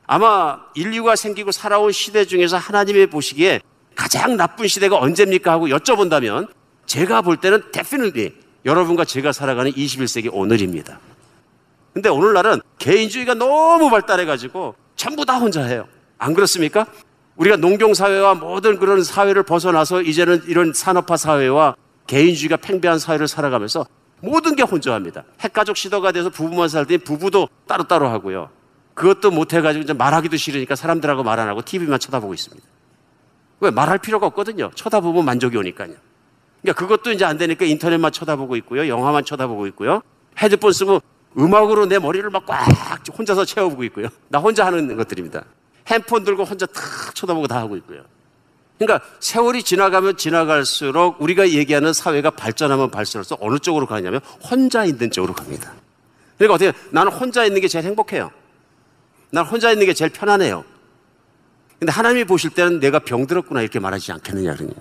[0.06, 3.60] 아마 인류가 생기고 살아온 시대 중에서 하나님의 보시기에
[3.94, 6.48] 가장 나쁜 시대가 언제입니까 하고 여쭤본다면
[6.86, 8.32] 제가 볼 때는 definitely
[8.64, 11.00] 여러분과 제가 살아가는 21세기 오늘입니다.
[11.92, 15.86] 근데 오늘날은 개인주의가 너무 발달해가지고 전부 다 혼자 해요.
[16.16, 16.86] 안 그렇습니까?
[17.36, 21.76] 우리가 농경사회와 모든 그런 사회를 벗어나서 이제는 이런 산업화 사회와
[22.06, 23.86] 개인주의가 팽배한 사회를 살아가면서
[24.20, 25.24] 모든 게 혼자합니다.
[25.40, 28.50] 핵가족 시도가 돼서 부부만 살더니 부부도 따로따로 하고요.
[28.94, 32.64] 그것도 못해가지고 이제 말하기도 싫으니까 사람들하고 말 안 하고 TV만 쳐다보고 있습니다.
[33.60, 33.70] 왜?
[33.70, 34.70] 말할 필요가 없거든요.
[34.74, 35.94] 쳐다보면 만족이 오니까요.
[36.62, 38.86] 그러니까 그것도 이제 안 되니까 인터넷만 쳐다보고 있고요.
[38.88, 40.00] 영화만 쳐다보고 있고요.
[40.38, 41.00] 헤드폰 쓰고
[41.36, 42.66] 음악으로 내 머리를 막 꽉
[43.18, 44.08] 혼자서 채워보고 있고요.
[44.28, 45.44] 나 혼자 하는 것들입니다.
[45.88, 48.02] 핸폰 들고 혼자 탁 쳐다보고 다 하고 있고요.
[48.78, 55.32] 그러니까 세월이 지나가면 지나갈수록 우리가 얘기하는 사회가 발전하면 발전할수록 어느 쪽으로 가냐면 혼자 있는 쪽으로
[55.32, 55.72] 갑니다.
[56.38, 58.30] 그러니까 어떻게 나는 혼자 있는 게 제일 행복해요.
[59.30, 60.64] 난 혼자 있는 게 제일 편안해요.
[61.78, 64.72] 근데 하나님이 보실 때는 내가 병들었구나 이렇게 말하지 않겠느냐 그러니.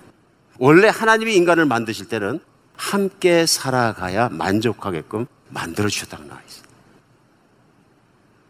[0.58, 2.40] 원래 하나님이 인간을 만드실 때는
[2.76, 6.63] 함께 살아가야 만족하게끔 만들어 주셨다고 나와 있어요.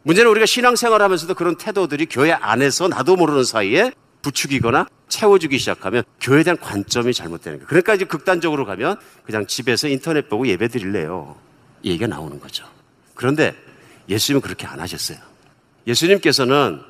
[0.05, 3.93] 문제는 우리가 신앙생활 하면서도 그런 태도들이 교회 안에서 나도 모르는 사이에
[4.23, 7.67] 부추기거나 채워주기 시작하면 교회에 대한 관점이 잘못되는 거예요.
[7.67, 11.37] 그러니까 이제 극단적으로 가면 그냥 집에서 인터넷 보고 예배 드릴래요.
[11.83, 12.67] 이 얘기가 나오는 거죠.
[13.15, 13.55] 그런데
[14.09, 15.19] 예수님은 그렇게 안 하셨어요.
[15.87, 16.81] 예수님께서는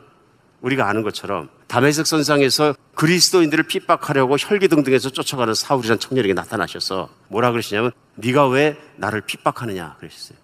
[0.61, 8.49] 우리가 아는 것처럼 다메섹 선상에서 그리스도인들을 핍박하려고 혈기등등해서 쫓아가는 사울이라는 청년에게 나타나셔서 뭐라 그러시냐면 네가
[8.49, 10.39] 왜 나를 핍박하느냐 그러셨어요.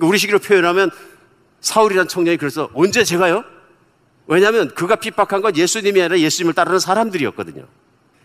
[0.00, 0.90] 우리 식으로 표현하면
[1.60, 3.44] 사울이라는 청년이 그래서 언제 제가요?
[4.26, 7.64] 왜냐하면 그가 핍박한 건 예수님이 아니라 예수님을 따르는 사람들이었거든요.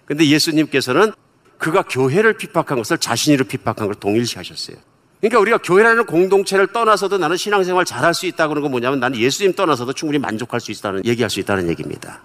[0.05, 1.13] 근데 예수님께서는
[1.57, 4.75] 그가 교회를 핍박한 것을 자신이로 핍박한 걸 동일시하셨어요.
[5.21, 9.53] 그러니까 우리가 교회라는 공동체를 떠나서도 나는 신앙생활 잘할 수 있다고 하는 건 뭐냐면 나는 예수님
[9.53, 12.21] 떠나서도 충분히 만족할 수 있다는 얘기할 수 있다는 얘기입니다.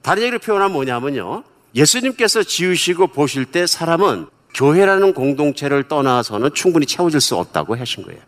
[0.00, 1.44] 다른 얘기를 표현하면 뭐냐면요.
[1.74, 8.20] 예수님께서 지으시고 보실 때 사람은 교회라는 공동체를 떠나서는 충분히 채워질 수 없다고 하신 거예요.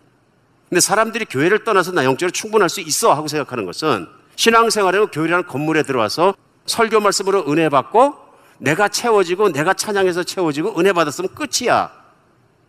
[0.75, 5.85] 근데 사람들이 교회를 떠나서 나 영적으로 충분할 수 있어 하고 생각하는 것은 신앙생활에는 교회라는 건물에
[5.85, 6.35] 들어와서
[6.67, 8.17] 설교 말씀으로 은혜 받고
[8.59, 11.93] 내가 채워지고 내가 찬양해서 채워지고 은혜 받았으면 끝이야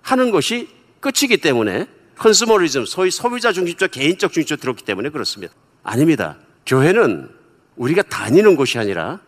[0.04, 1.88] 하는 것이 끝이기 때문에
[2.20, 5.56] 컨스머리즘, 소위 소비자 중심적, 개인적 중심적 들었기 때문에 그렇습니다.
[5.82, 6.38] 아닙니다.
[6.68, 7.28] 교회는
[7.76, 9.20] 우리가 다니는 곳이 아니라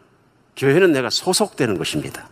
[0.55, 2.29] 교회는 내가 소속되는 것입니다.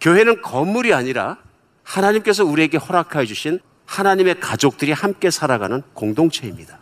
[0.00, 1.38] 교회는 건물이 아니라
[1.82, 3.58] 하나님께서 우리에게 허락하여 주신
[3.94, 6.78] 하나님의 가족들이 함께 살아가는 공동체입니다.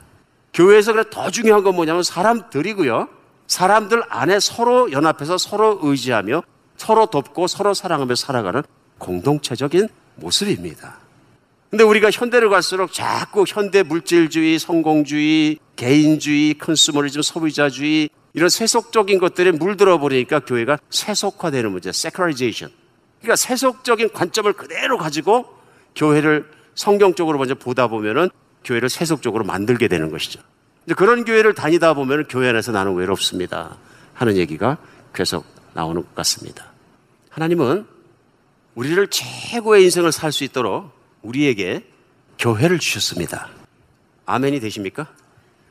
[0.54, 3.08] 교회에서 그래 더 중요한 건 뭐냐면 사람들이고요.
[3.46, 6.42] 사람들 안에 서로 연합해서 서로 의지하며
[6.76, 8.62] 서로 돕고 서로 사랑하며 살아가는
[8.98, 10.98] 공동체적인 모습입니다.
[11.70, 19.98] 근데 우리가 현대를 갈수록 자꾸 현대 물질주의, 성공주의, 개인주의, consumerism, 소비자주의 이런 세속적인 것들에 물들어
[19.98, 22.70] 버리니까 교회가 세속화되는 문제, secularization.
[23.20, 25.46] 그러니까 세속적인 관점을 그대로 가지고
[25.94, 28.30] 교회를 성경적으로 먼저 보다 보면은
[28.64, 30.40] 교회를 세속적으로 만들게 되는 것이죠.
[30.86, 33.76] 이제 그런 교회를 다니다 보면 교회 안에서 나는 외롭습니다.
[34.14, 34.78] 하는 얘기가
[35.14, 35.44] 계속
[35.74, 36.66] 나오는 것 같습니다.
[37.30, 37.86] 하나님은
[38.74, 40.90] 우리를 최고의 인생을 살 수 있도록
[41.22, 41.84] 우리에게
[42.38, 43.48] 교회를 주셨습니다.
[44.26, 45.08] 아멘이 되십니까?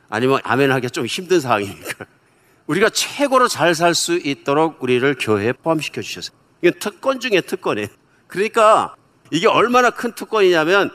[0.08, 2.06] 아니면 아멘 하기가 좀 힘든 상황입니까?
[2.66, 6.36] 우리가 최고로 잘 살 수 있도록 우리를 교회에 포함시켜 주셨어요.
[6.62, 7.88] 이게 특권 중에 특권이에요.
[8.28, 8.94] 그러니까
[9.32, 10.90] 이게 얼마나 큰 특권이냐면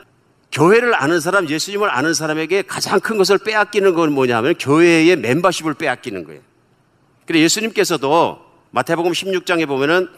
[0.52, 6.24] 교회를 아는 사람, 예수님을 아는 사람에게 가장 큰 것을 빼앗기는 건 뭐냐면 교회의 멤버십을 빼앗기는
[6.24, 6.40] 거예요.
[7.26, 8.38] 그래 예수님께서도
[8.70, 10.08] 마태복음 16장에 보면은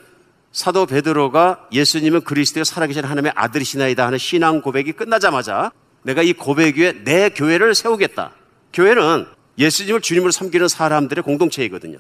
[0.53, 7.03] 사도 베드로가 예수님은 그리스도의 살아계신 하나님의 아들이시나이다 하는 신앙 고백이 끝나자마자 내가 이 고백 위에
[7.05, 8.33] 내 교회를 세우겠다.
[8.75, 9.27] 교회는
[9.59, 11.99] 예수님을 주님으로 섬기는 사람들의 공동체이거든요.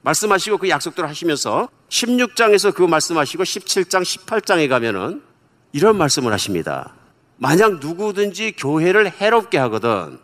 [0.00, 5.27] 말씀하시고 그 약속들을 하시면서 16장에서 그 말씀하시고 17장, 18장에 가면은
[5.72, 6.94] 이런 말씀을 하십니다.
[7.36, 10.18] 만약 누구든지 교회를 해롭게 하거든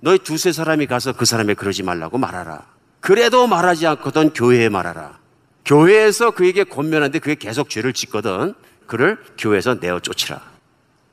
[0.00, 2.66] 너희 두세 사람이 가서 그 사람에 그러지 말라고 말하라.
[3.00, 5.18] 그래도 말하지 않거든 교회에 말하라.
[5.64, 8.54] 교회에서 그에게 권면하는데 그게 계속 죄를 짓거든
[8.86, 10.42] 그를 교회에서 내어 쫓으라.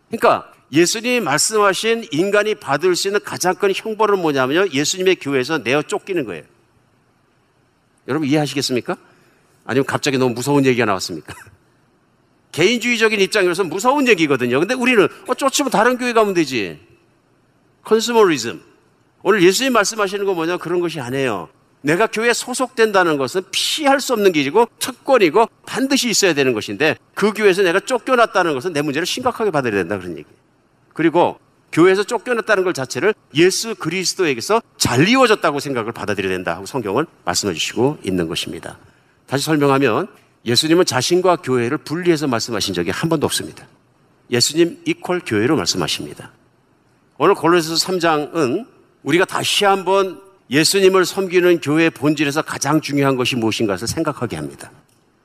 [0.09, 4.69] 그러니까 예수님이 말씀하신 인간이 받을 수 있는 가장 큰 형벌은 뭐냐면요.
[4.71, 6.43] 예수님의 교회에서 내어 쫓기는 거예요.
[8.07, 8.97] 여러분 이해하시겠습니까?
[9.65, 11.33] 아니면 갑자기 너무 무서운 얘기가 나왔습니까?
[12.51, 14.59] 개인주의적인 입장에서 무서운 얘기거든요.
[14.59, 16.79] 근데 우리는 어, 쫓으면 다른 교회 가면 되지.
[17.83, 18.61] 컨스머리즘.
[19.23, 20.57] 오늘 예수님 말씀하시는 건 뭐냐?
[20.57, 21.49] 그런 것이 아니에요.
[21.81, 27.63] 내가 교회에 소속된다는 것은 피할 수 없는 길이고 특권이고 반드시 있어야 되는 것인데 그 교회에서
[27.63, 30.27] 내가 쫓겨났다는 것은 내 문제를 심각하게 받아야 된다 그런 얘기.
[30.93, 31.39] 그리고
[31.71, 37.99] 교회에서 쫓겨났다는 것 자체를 예수 그리스도에게서 잘 이루어졌다고 생각을 받아들여야 된다 하고 성경을 말씀해 주시고
[38.03, 38.77] 있는 것입니다.
[39.25, 40.07] 다시 설명하면
[40.45, 43.67] 예수님은 자신과 교회를 분리해서 말씀하신 적이 한 번도 없습니다.
[44.29, 46.31] 예수님 이퀄 교회로 말씀하십니다.
[47.17, 48.65] 오늘 골로새서 3장은
[49.03, 54.71] 우리가 다시 한번 예수님을 섬기는 교회의 본질에서 가장 중요한 것이 무엇인가를 생각하게 합니다.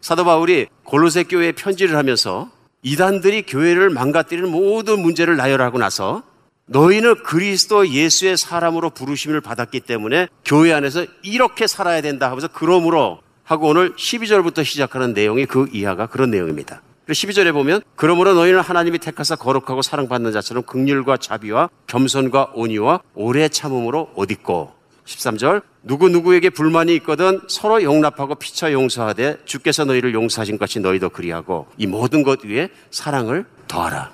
[0.01, 2.51] 사도 바울이 골로새 교회에 편지를 하면서
[2.83, 6.23] 이단들이 교회를 망가뜨리는 모든 문제를 나열하고 나서
[6.67, 13.69] 너희는 그리스도 예수의 사람으로 부르심을 받았기 때문에 교회 안에서 이렇게 살아야 된다 하면서 그러므로 하고
[13.69, 16.83] 오늘 12절부터 시작하는 내용이 그 이하가 그런 내용입니다.
[17.09, 24.11] 12절에 보면 그러므로 너희는 하나님이 택하사 거룩하고 사랑받는 자처럼 극률과 자비와 겸손과 온유와 오래 참음으로
[24.17, 24.73] 옷 입고
[25.05, 31.69] 13절 누구 누구에게 불만이 있거든 서로 용납하고 피차 용서하되 주께서 너희를 용서하신 것이 너희도 그리하고
[31.79, 34.13] 이 모든 것 위에 사랑을 더하라.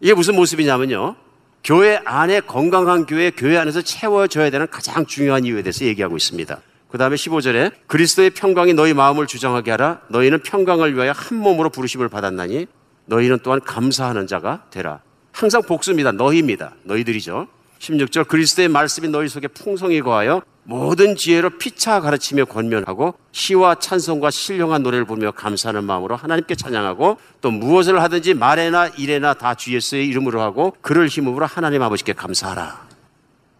[0.00, 1.16] 이게 무슨 모습이냐면요.
[1.64, 6.60] 교회 안에 건강한 교회, 교회 안에서 채워져야 되는 가장 중요한 이유에 대해서 얘기하고 있습니다.
[6.94, 10.02] 그 다음에 15절에 그리스도의 평강이 너희 마음을 주장하게 하라.
[10.10, 12.68] 너희는 평강을 위하여 한 몸으로 부르심을 받았나니
[13.06, 15.00] 너희는 또한 감사하는 자가 되라.
[15.32, 16.12] 항상 복수입니다.
[16.12, 16.74] 너희입니다.
[16.84, 17.48] 너희들이죠.
[17.80, 24.84] 16절 그리스도의 말씀이 너희 속에 풍성히 거하여 모든 지혜로 피차 가르치며 권면하고 시와 찬송과 신령한
[24.84, 30.40] 노래를 부르며 감사하는 마음으로 하나님께 찬양하고 또 무엇을 하든지 말에나 일에나 다 주 예수의 이름으로
[30.40, 32.86] 하고 그를 힘으로 하나님 아버지께 감사하라.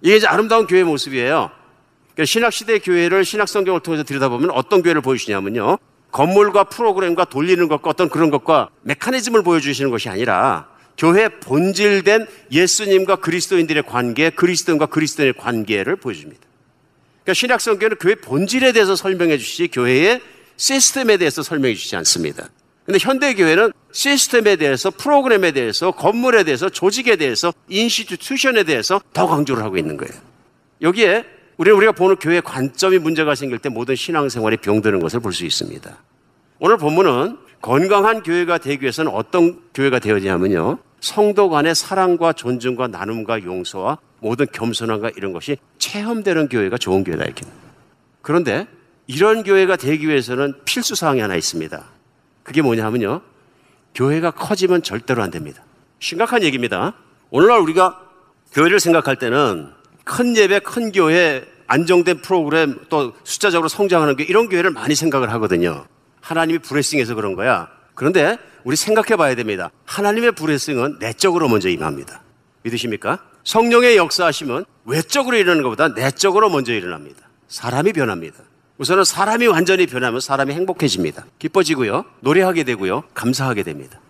[0.03, 1.64] 이게 이제 아름다운 교회 모습이에요.
[2.15, 5.79] 그러니까 신학시대 교회를 신학성경을 통해서 들여다보면 어떤 교회를 보여주냐면요.
[6.13, 13.83] 건물과 프로그램과 돌리는 것과 어떤 그런 것과 메커니즘을 보여주시는 것이 아니라 교회 본질된 예수님과 그리스도인들의
[13.83, 16.41] 관계, 그리스도인과 그리스도인의 관계를 보여줍니다.
[17.25, 20.21] 그러니까 신약성경은 교회 본질에 대해서 설명해 주시지 교회의
[20.57, 22.49] 시스템에 대해서 설명해 주시지 않습니다.
[22.87, 29.65] 근데 현대 교회는 시스템에 대해서, 프로그램에 대해서, 건물에 대해서, 조직에 대해서, 인스티튜션에 대해서 더 강조를
[29.65, 30.13] 하고 있는 거예요.
[30.83, 31.25] 여기에
[31.57, 35.97] 우리는 우리가 보는 교회 관점이 문제가 생길 때 모든 신앙생활이 병드는 것을 볼 수 있습니다.
[36.59, 40.79] 오늘 본문은 건강한 교회가 되기 위해서는 어떤 교회가 되어야냐면요.
[41.01, 47.45] 성도 간의 사랑과 존중과 나눔과 용서와 모든 겸손함과 이런 것이 체험되는 교회가 좋은 교회다 이렇게.
[48.23, 48.67] 그런데
[49.07, 51.85] 이런 교회가 되기 위해서는 필수 사항이 하나 있습니다.
[52.43, 53.21] 그게 뭐냐면요.
[53.95, 55.63] 교회가 커지면 절대로 안 됩니다.
[56.01, 56.95] 심각한 얘기입니다.
[57.31, 58.01] 오늘날 우리가
[58.53, 59.71] 교회를 생각할 때는
[60.05, 65.87] 큰 예배, 큰 교회, 안정된 프로그램, 또 숫자적으로 성장하는 게 이런 교회를 많이 생각을 하거든요.
[66.21, 67.69] 하나님이 브레싱해서 그런 거야.
[67.95, 69.71] 그런데 우리 생각해 봐야 됩니다.
[69.85, 72.23] 하나님의 브레싱은 내적으로 먼저 임합니다.
[72.63, 73.19] 믿으십니까?
[73.45, 77.29] 성령의 역사하시면 외적으로 일어나는 것보다 내적으로 먼저 일어납니다.
[77.49, 78.39] 사람이 변합니다.
[78.79, 81.27] 우선은 사람이 완전히 변하면 사람이 행복해집니다.
[81.39, 82.05] 기뻐지고요.
[82.21, 83.05] 노래하게 되고요.
[83.15, 84.01] 감사하게 됩니다.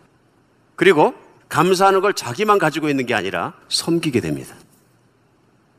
[0.76, 1.14] 그리고
[1.48, 4.54] 감사하는 걸 자기만 가지고 있는 게 아니라 섬기게 됩니다.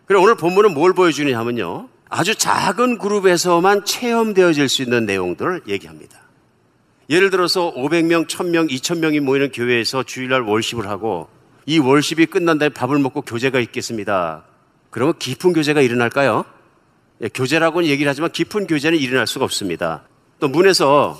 [0.06, 1.90] 그리고 오늘 본문은 뭘 보여주느냐 하면요.
[2.10, 6.20] 아주 작은 그룹에서만 체험되어질 수 있는 내용들을 얘기합니다.
[7.10, 11.30] 예를 들어서 500명, 1000명, 2000명이 모이는 교회에서 주일날 월십을 하고
[11.66, 14.44] 이 월십이 끝난 다음에 밥을 먹고 교제가 있겠습니다.
[14.92, 16.46] 그러면 깊은 교제가 일어날까요?
[17.22, 20.04] 예, 교제라고는 얘기를 하지만 깊은 교제는 일어날 수가 없습니다.
[20.40, 21.18] 또 문에서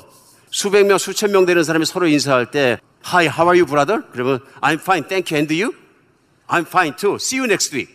[0.50, 4.04] 수백 명, 수천 명 되는 사람이 서로 인사할 때 Hi, how are you, brother?
[4.12, 5.74] 그러면 I'm fine, thank you, and you?
[6.48, 7.16] I'm fine too.
[7.16, 7.95] See you next week.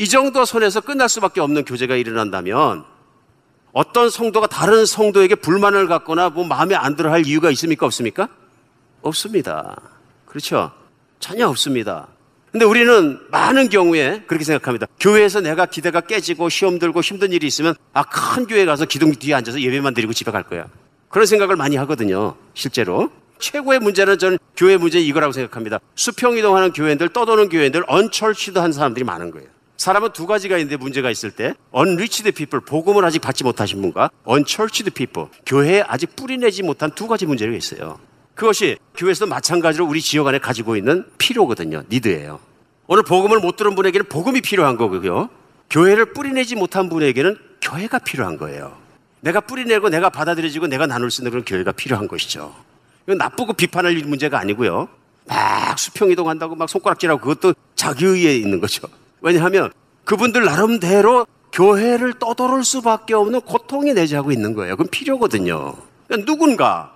[0.00, 2.84] 이 정도 선에서 끝날 수밖에 없는 교제가 일어난다면
[3.72, 7.84] 어떤 성도가 다른 성도에게 불만을 갖거나 뭐 마음에 안 들어 할 이유가 있습니까?
[7.84, 8.30] 없습니까?
[9.02, 9.76] 없습니다.
[10.24, 10.72] 그렇죠?
[11.18, 12.08] 전혀 없습니다.
[12.50, 14.86] 근데 우리는 많은 경우에 그렇게 생각합니다.
[14.98, 19.34] 교회에서 내가 기대가 깨지고 시험 들고 힘든 일이 있으면 아, 큰 교회 가서 기둥 뒤에
[19.34, 20.64] 앉아서 예배만 드리고 집에 갈 거야.
[21.10, 22.36] 그런 생각을 많이 하거든요.
[22.54, 23.10] 실제로.
[23.38, 25.78] 최고의 문제는 저는 교회 문제 이거라고 생각합니다.
[25.94, 29.59] 수평 이동하는 교회들, 떠도는 교회들, 언철치도한 사람들이 많은 거예요.
[29.80, 34.90] 사람은 두 가지가 있는데 문제가 있을 때 unreached people, 복음을 아직 받지 못하신 분과 unchurched
[34.90, 37.98] people, 교회에 아직 뿌리내지 못한 두 가지 문제가 있어요.
[38.34, 41.84] 그것이 교회에서 마찬가지로 우리 지역 안에 가지고 있는 필요거든요.
[41.88, 42.40] 니드예요.
[42.88, 45.30] 오늘 복음을 못 들은 분에게는 복음이 필요한 거고요.
[45.70, 48.76] 교회를 뿌리내지 못한 분에게는 교회가 필요한 거예요.
[49.22, 52.54] 내가 뿌리내고 내가 받아들여지고 내가 나눌 수 있는 그런 교회가 필요한 것이죠.
[53.06, 54.88] 이건 나쁘고 비판할 문제가 아니고요.
[55.26, 58.86] 막 수평 이동한다고 막 손가락질하고 그것도 자기 의에 있는 거죠.
[59.20, 59.70] 왜냐하면
[60.04, 64.76] 그분들 나름대로 교회를 떠돌을 수밖에 없는 고통이 내재하고 있는 거예요.
[64.76, 65.74] 그건 필요거든요.
[66.06, 66.92] 그러니까 누군가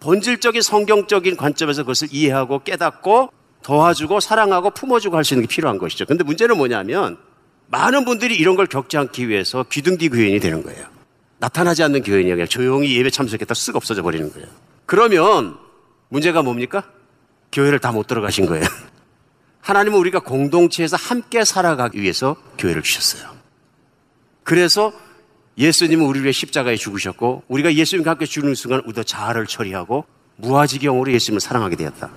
[0.00, 3.30] 본질적인 성경적인 관점에서 그것을 이해하고 깨닫고
[3.62, 6.04] 도와주고 사랑하고 품어주고 할 수 있는 게 필요한 것이죠.
[6.04, 7.16] 근데 문제는 뭐냐면
[7.68, 10.84] 많은 분들이 이런 걸 겪지 않기 위해서 귀등기 교인이 되는 거예요.
[11.38, 14.46] 나타나지 않는 교인이 아니라 조용히 예배 참석했다 쓱 없어져 버리는 거예요.
[14.86, 15.56] 그러면
[16.10, 16.84] 문제가 뭡니까?
[17.52, 18.64] 교회를 다 못 들어가신 거예요.
[19.64, 23.30] 하나님은 우리가 공동체에서 함께 살아가기 위해서 교회를 주셨어요.
[24.42, 24.92] 그래서
[25.56, 30.04] 예수님은 우리를 위해 십자가에 죽으셨고 우리가 예수님과 함께 죽는 순간 우리도 자아를 처리하고
[30.36, 32.10] 무아지경으로 예수님을 사랑하게 되었다.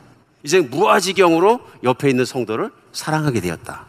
[0.44, 3.86] 이제 무아지경으로 옆에 있는 성도를 사랑하게 되었다.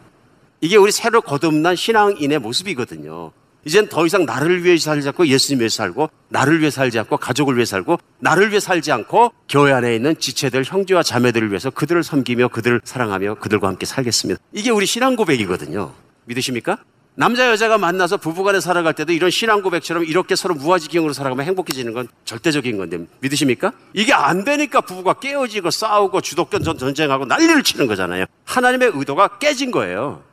[0.61, 3.33] 이게 우리 새로 거듭난 신앙인의 모습이거든요.
[3.65, 7.55] 이젠 더 이상 나를 위해 살지 않고 예수님 위해 살고 나를 위해 살지 않고 가족을
[7.55, 12.49] 위해 살고 나를 위해 살지 않고 교회 안에 있는 지체들 형제와 자매들을 위해서 그들을 섬기며
[12.49, 14.39] 그들을 사랑하며 그들과 함께 살겠습니다.
[14.53, 15.93] 이게 우리 신앙 고백이거든요.
[16.25, 16.77] 믿으십니까?
[17.15, 22.07] 남자 여자가 만나서 부부간에 살아갈 때도 이런 신앙 고백처럼 이렇게 서로 무아지경으로 살아가면 행복해지는 건
[22.23, 23.73] 절대적인 건데 믿으십니까?
[23.93, 28.23] 이게 안 되니까 부부가 깨어지고 싸우고 주도권 전쟁하고 난리를 치는 거잖아요.
[28.45, 30.23] 하나님의 의도가 깨진 거예요.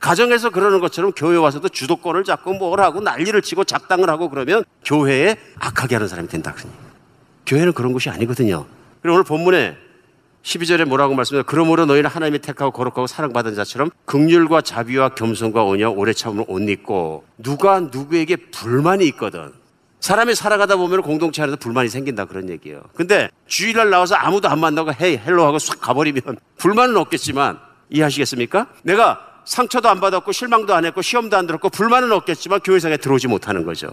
[0.00, 5.36] 가정에서 그러는 것처럼 교회 와서도 주도권을 잡고 뭘 하고 난리를 치고 작당을 하고 그러면 교회에
[5.58, 6.54] 악하게 하는 사람이 된다.
[7.46, 8.66] 교회는 그런 곳이 아니거든요.
[9.02, 9.76] 그리고 오늘 본문에
[10.42, 11.42] 12절에 뭐라고 말씀해요?
[11.46, 17.24] 그러므로 너희는 하나님이 택하고 거룩하고 사랑받은 자처럼 긍휼과 자비와 겸손과 온유 오래 참음을 옷 입고
[17.38, 19.52] 누가 누구에게 불만이 있거든.
[20.00, 22.82] 사람이 살아가다 보면 공동체 안에서 불만이 생긴다 그런 얘기예요.
[22.94, 27.58] 근데 주일날 나와서 아무도 안 만나고 hey hello 하고 쑥 가버리면 불만은 없겠지만
[27.90, 28.68] 이해하시겠습니까?
[28.84, 33.64] 내가 상처도 안 받았고 실망도 안 했고 시험도 안 들었고 불만은 없겠지만 교회상에 들어오지 못하는
[33.64, 33.90] 거죠.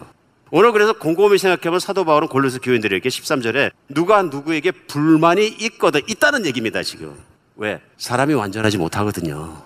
[0.51, 6.01] 오늘 그래서 곰곰이 생각해보면 사도 바울은 골로새 교인들에게 13절에 누가 누구에게 불만이 있거든.
[6.07, 7.15] 있다는 얘기입니다 지금.
[7.55, 7.81] 왜?
[7.97, 9.61] 사람이 완전하지 못하거든요.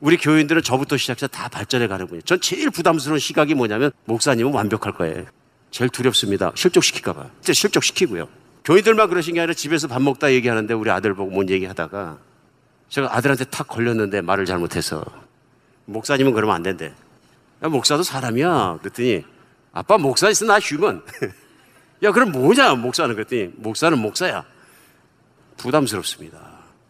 [0.00, 2.22] 우리 교인들은 저부터 시작해서 다 발전해 가는 분이에요.
[2.22, 5.26] 전 제일 부담스러운 시각이 뭐냐면 목사님은 완벽할 거예요.
[5.70, 6.50] 제일 두렵습니다.
[6.54, 8.26] 실족시킬까봐 진짜 실족시키고요.
[8.64, 12.18] 교인들만 그러신 게 아니라 집에서 밥 먹다 얘기하는데 우리 아들 보고 뭔 얘기하다가
[12.92, 15.02] 제가 아들한테 탁 걸렸는데 말을 잘못해서
[15.86, 16.92] 목사님은 그러면 안 된대
[17.64, 19.24] 야, 목사도 사람이야 그랬더니
[19.72, 21.02] 아빠 목사 있어 나 휴먼.
[22.04, 24.44] 야 그럼 뭐냐 목사는 그랬더니 목사는 목사야.
[25.56, 26.38] 부담스럽습니다.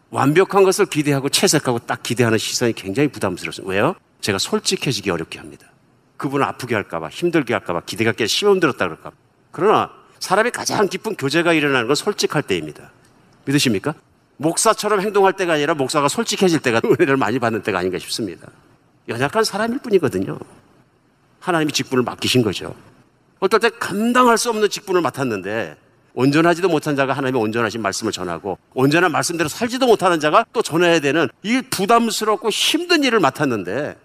[0.09, 3.71] 완벽한 것을 기대하고 채색하고 딱 기대하는 시선이 굉장히 부담스럽습니다.
[3.71, 3.95] 왜요?
[4.19, 5.67] 제가 솔직해지기 어렵게 합니다.
[6.17, 9.11] 그분을 아프게 할까봐 힘들게 할까봐 기대가 깨 시험 들었다 그럴까.
[9.51, 9.89] 그러나
[10.19, 12.91] 사람이 가장 깊은 교제가 일어나는 건 솔직할 때입니다.
[13.45, 13.93] 믿으십니까?
[14.37, 18.47] 목사처럼 행동할 때가 아니라 목사가 솔직해질 때가 은혜를 많이 받는 때가 아닌가 싶습니다.
[19.07, 20.37] 연약한 사람일 뿐이거든요.
[21.39, 22.73] 하나님이 직분을 맡기신 거죠.
[23.39, 25.75] 어떨 때 감당할 수 없는 직분을 맡았는데
[26.13, 31.27] 온전하지도 못한 자가 하나님의 온전하신 말씀을 전하고 온전한 말씀대로 살지도 못하는 자가 또 전해야 되는
[31.41, 33.97] 이 부담스럽고 힘든 일을 맡았는데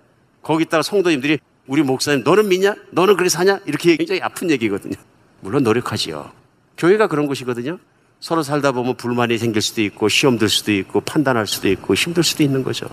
[0.42, 2.74] 거기다가 성도님들이 우리 목사님 너는 믿냐?
[2.90, 3.60] 너는 그렇게 사냐?
[3.66, 4.94] 이렇게 굉장히 아픈 얘기거든요.
[5.40, 6.32] 물론 노력하지요.
[6.78, 7.78] 교회가 그런 곳이거든요.
[8.20, 12.24] 서로 살다 보면 불만이 생길 수도 있고 시험 들 수도 있고 판단할 수도 있고 힘들
[12.24, 12.88] 수도 있는 거죠.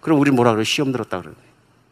[0.00, 0.64] 그럼 우리 뭐라 그래?
[0.64, 1.36] 시험 들었다 그러네.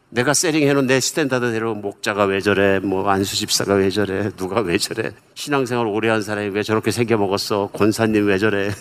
[0.09, 5.85] 내가 세링해놓은 내 스탠다드대로 목자가 왜 저래, 뭐 안수집사가 왜 저래, 누가 왜 저래, 신앙생활
[5.85, 8.71] 오래 한 사람이 왜 저렇게 생겨 먹었어, 권사님 왜 저래.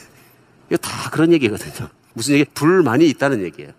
[0.68, 1.88] 이거 다 그런 얘기거든요.
[2.12, 2.44] 무슨 얘기?
[2.44, 3.72] 불만이 있다는 얘기예요.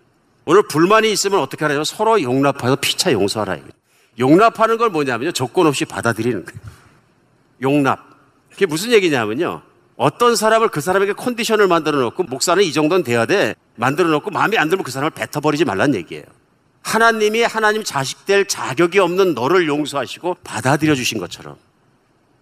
[0.46, 3.58] 오늘 불만이 있으면 어떻게 하냐면 서로 용납해서 피차 용서하라.
[4.20, 5.32] 용납하는 걸 뭐냐면요.
[5.32, 6.60] 조건 없이 받아들이는 거예요.
[7.62, 8.00] 용납.
[8.52, 9.62] 그게 무슨 얘기냐면요.
[9.98, 13.56] 어떤 사람을 그 사람에게 컨디션을 만들어 놓고 목사는 이 정도는 돼야 돼.
[13.76, 16.24] 만들어 놓고 마음에 안 들면 그 사람을 뱉어버리지 말란 얘기예요.
[16.84, 21.58] 하나님이 하나님 자식 될 자격이 없는 너를 용서하시고 받아들여 주신 것처럼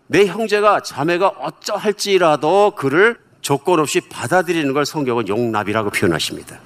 [0.08, 6.60] 내 형제가 자매가 어쩌할지라도 그를 조건 없이 받아들이는 걸 성경은 용납이라고 표현하십니다.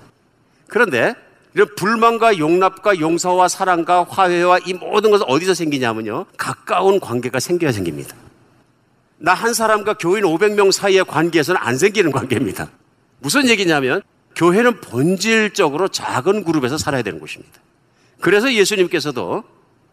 [0.67, 1.13] 그런데
[1.53, 6.25] 이런 불만과 용납과 용서와 사랑과 화해와 이 모든 것은 어디서 생기냐면요.
[6.35, 8.15] 가까운 관계가 생겨야 생깁니다.
[9.19, 12.69] 나 한 사람과 교인 500명 사이의 관계에서는 안 생기는 관계입니다.
[13.19, 14.01] 무슨 얘기냐면
[14.35, 17.59] 교회는 본질적으로 작은 그룹에서 살아야 되는 곳입니다.
[18.21, 19.43] 그래서 예수님께서도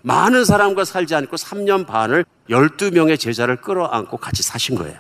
[0.03, 4.99] 많은 사람과 살지 않고 3년 반을 12명의 제자를 끌어안고 같이 사신 거예요.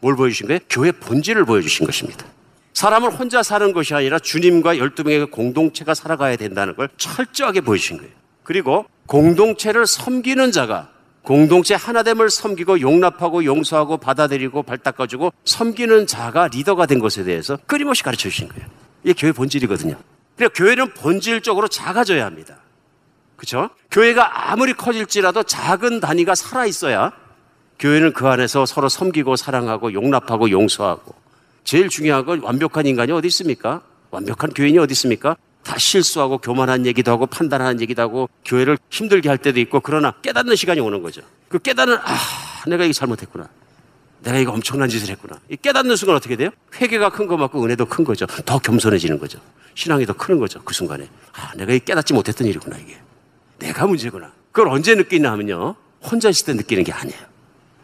[0.00, 0.60] 뭘 보여주신 거예요?
[0.70, 2.24] 교회 본질을 보여주신 것입니다.
[2.72, 8.12] 사람을 혼자 사는 것이 아니라 주님과 12명의 공동체가 살아가야 된다는 걸 철저하게 보여주신 거예요.
[8.44, 10.90] 그리고 공동체를 섬기는 자가
[11.28, 18.02] 공동체 하나됨을 섬기고 용납하고 용서하고 받아들이고 발 닦아주고 섬기는 자가 리더가 된 것에 대해서 끊임없이
[18.02, 18.66] 가르쳐 주신 거예요.
[19.04, 19.94] 이게 교회 본질이거든요.
[20.36, 22.56] 그러니까 교회는 본질적으로 작아져야 합니다.
[23.36, 23.68] 그렇죠?
[23.90, 27.12] 교회가 아무리 커질지라도 작은 단위가 살아 있어야
[27.78, 31.14] 교회는 그 안에서 서로 섬기고 사랑하고 용납하고 용서하고
[31.62, 33.82] 제일 중요한 건 완벽한 인간이 어디 있습니까?
[34.10, 35.36] 완벽한 교인이 어디 있습니까?
[35.68, 40.56] 다 실수하고 교만한 얘기도 하고 판단하는 얘기도 하고 교회를 힘들게 할 때도 있고 그러나 깨닫는
[40.56, 41.20] 시간이 오는 거죠.
[41.50, 42.18] 그 깨닫는 아
[42.66, 43.46] 내가 이게 잘못했구나.
[44.22, 45.38] 내가 이거 엄청난 짓을 했구나.
[45.50, 46.48] 이 깨닫는 순간 어떻게 돼요?
[46.80, 48.24] 회개가 큰 거 맞고 은혜도 큰 거죠.
[48.24, 49.38] 더 겸손해지는 거죠.
[49.74, 50.62] 신앙이 더 크는 거죠.
[50.64, 51.06] 그 순간에.
[51.34, 52.98] 아, 내가 이 깨닫지 못했던 일이구나, 이게.
[53.58, 54.32] 내가 문제구나.
[54.50, 55.76] 그걸 언제 느끼냐 하면요.
[56.02, 57.20] 혼자 있을 때 느끼는 게 아니에요.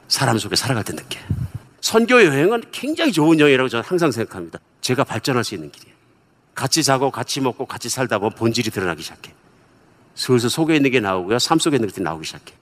[0.09, 1.23] 사람 속에 살아갈 때 느껴요.
[1.83, 4.59] 선교 여행은 굉장히 좋은 여행이라고 저는 항상 생각합니다.
[4.81, 5.94] 제가 발전할 수 있는 길이에요.
[6.55, 9.33] 같이 자고 같이 먹고 같이 살다 보면 본질이 드러나기 시작해.
[10.15, 11.39] 슬슬 속에 있는 게 나오고요.
[11.39, 12.55] 삶 속에 있는 것들이 나오기 시작해.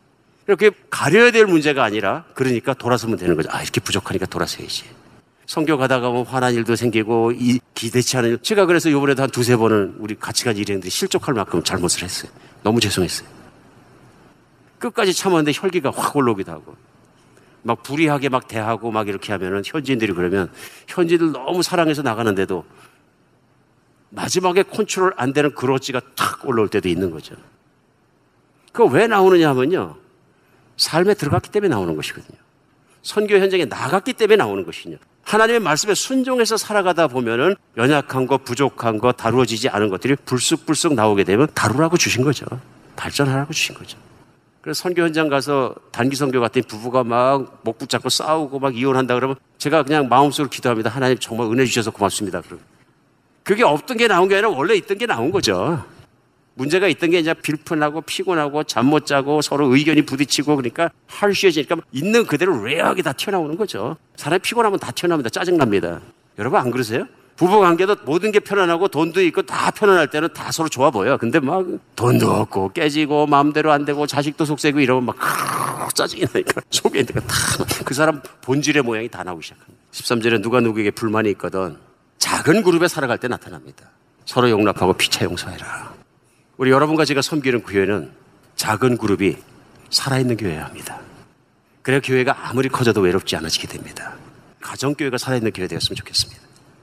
[0.48, 3.48] 이렇게 가려야 될 문제가 아니라 그러니까 돌아서면 되는 거죠.
[3.52, 4.84] 아, 이렇게 부족하니까 돌아서야지.
[5.46, 8.38] 성교 가다가 뭐 화난 일도 생기고 이 기대치 않은 일.
[8.42, 12.32] 제가 그래서 이번에도 한 두세 번은 우리 같이 간 일행들이 실족할 만큼 잘못을 했어요.
[12.62, 13.28] 너무 죄송했어요.
[14.78, 16.74] 끝까지 참았는데 혈기가 확 올라오기도 하고
[17.62, 20.50] 막 불의하게 막 대하고 막 이렇게 하면은 현지인들이 그러면
[20.88, 22.64] 현지인들 너무 사랑해서 나가는데도
[24.14, 27.34] 마지막에 컨트롤 안 되는 그로지가 탁 올라올 때도 있는 거죠.
[28.72, 29.96] 그거 왜 나오느냐 하면요.
[30.76, 32.38] 삶에 들어갔기 때문에 나오는 것이거든요.
[33.02, 34.96] 선교 현장에 나갔기 때문에 나오는 것이냐.
[35.24, 41.48] 하나님의 말씀에 순종해서 살아가다 보면은 연약한 거, 부족한 거, 다루어지지 않은 것들이 불쑥불쑥 나오게 되면
[41.54, 42.44] 다루라고 주신 거죠.
[42.96, 43.98] 발전하라고 주신 거죠.
[44.60, 49.36] 그래서 선교 현장 가서 단기 선교 같은 부부가 막 목 붙잡고 싸우고 막 이혼한다 그러면
[49.58, 50.90] 제가 그냥 마음속으로 기도합니다.
[50.90, 52.40] 하나님 정말 은혜 주셔서 고맙습니다.
[52.42, 52.60] 그럼
[53.44, 55.84] 그게 없던 게 나온 게 아니라 원래 있던 게 나온 거죠.
[56.54, 62.26] 문제가 있던 게 이제 배고프고 피곤하고 잠 못 자고 서로 의견이 부딪히고 그러니까 harsh해지니까 있는
[62.26, 63.96] 그대로 rare하게 다 튀어나오는 거죠.
[64.16, 65.30] 사람이 피곤하면 다 튀어나옵니다.
[65.30, 66.00] 짜증납니다.
[66.38, 67.06] 여러분 안 그러세요?
[67.36, 71.16] 부부 관계도 모든 게 편안하고 돈도 있고 다 편안할 때는 다 서로 좋아 보여.
[71.16, 71.64] 근데 막
[71.96, 75.16] 돈도 없고 깨지고 마음대로 안 되고 자식도 속세고 이러면 막
[75.94, 79.80] 짜증이 나니까 속에 있는 다그 사람 본질의 모양이 다 나오기 시작합니다.
[79.92, 81.76] 13절에 누가 누구에게 불만이 있거든
[82.22, 83.90] 작은 그룹에 살아갈 때 나타납니다.
[84.26, 85.92] 서로 용납하고 피차 용서해라.
[86.56, 88.12] 우리 여러분과 제가 섬기는 교회는
[88.54, 89.38] 작은 그룹이
[89.90, 91.00] 살아있는 교회여야 합니다.
[91.82, 94.14] 그래야 교회가 아무리 커져도 외롭지 않아지게 됩니다.
[94.60, 96.40] 가정교회가 살아있는 교회 되었으면 좋겠습니다.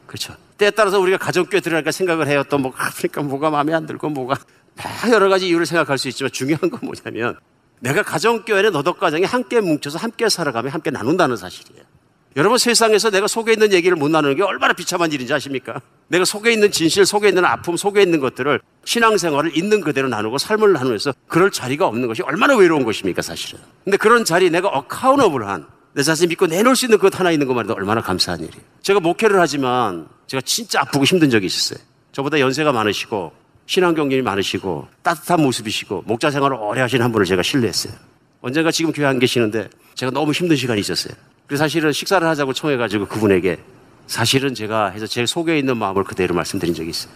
[0.07, 0.35] 그렇죠.
[0.57, 2.43] 때에 따라서 우리가 가정교회 들어갈까 생각을 해요.
[2.49, 4.35] 또 뭐, 그러니까 뭐가 마음에 안 들고 뭐가
[4.75, 7.39] 다 여러 가지 이유를 생각할 수 있지만 중요한 건 뭐냐면
[7.79, 11.88] 내가 가정교회는 너덕 가정이 함께 뭉쳐서 함께 살아가며 함께 나눈다는 사실이에요.
[12.35, 15.81] 여러분 세상에서 내가 속에 있는 얘기를 못 나누는 게 얼마나 비참한 일인지 아십니까?
[16.09, 20.73] 내가 속에 있는 진실, 속에 있는 아픔, 속에 있는 것들을 신앙생활을 있는 그대로 나누고 삶을
[20.73, 23.59] 나누면서 그럴 자리가 없는 것이 얼마나 외로운 것입니까, 사실은.
[23.83, 27.65] 근데 그런 자리 내가 어카운업을 한내 자신 믿고 내놓을 수 있는 것 하나 있는 것만
[27.65, 28.63] 해도 얼마나 감사한 일이에요.
[28.83, 31.79] 제가 목회를 하지만 제가 진짜 아프고 힘든 적이 있었어요.
[32.11, 33.31] 저보다 연세가 많으시고
[33.65, 37.93] 신앙 경륜이 많으시고 따뜻한 모습이시고 목자 생활을 오래 하신 한 분을 제가 신뢰했어요.
[38.41, 41.13] 언젠가 지금 교회 안 계시는데 제가 너무 힘든 시간이 있었어요.
[41.49, 43.57] 그래서 사실은 식사를 하자고 청해가지고 그분에게
[44.05, 47.11] 사실은 제가 해서 제 속에 있는 마음을 그대로 말씀드린 적이 있어요.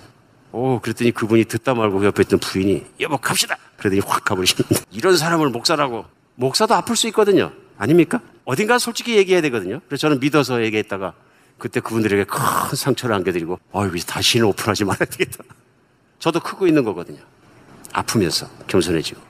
[0.51, 3.57] 오, 그랬더니 그분이 듣다 말고 그 옆에 있던 부인이 여보 갑시다.
[3.77, 7.51] 그러더니 확 가버리시는데 이런 사람을 목사라고 목사도 아플 수 있거든요.
[7.77, 8.21] 아닙니까?
[8.43, 9.81] 어딘가 솔직히 얘기해야 되거든요.
[9.87, 11.13] 그래서 저는 믿어서 얘기했다가
[11.59, 15.43] 그때 그분들에게 큰 상처를 안겨드리고 어, 여기서 다시는 오픈하지 말아야 되겠다.
[16.17, 17.19] 저도 크고 있는 거거든요.
[17.91, 19.21] 아프면서 겸손해지고.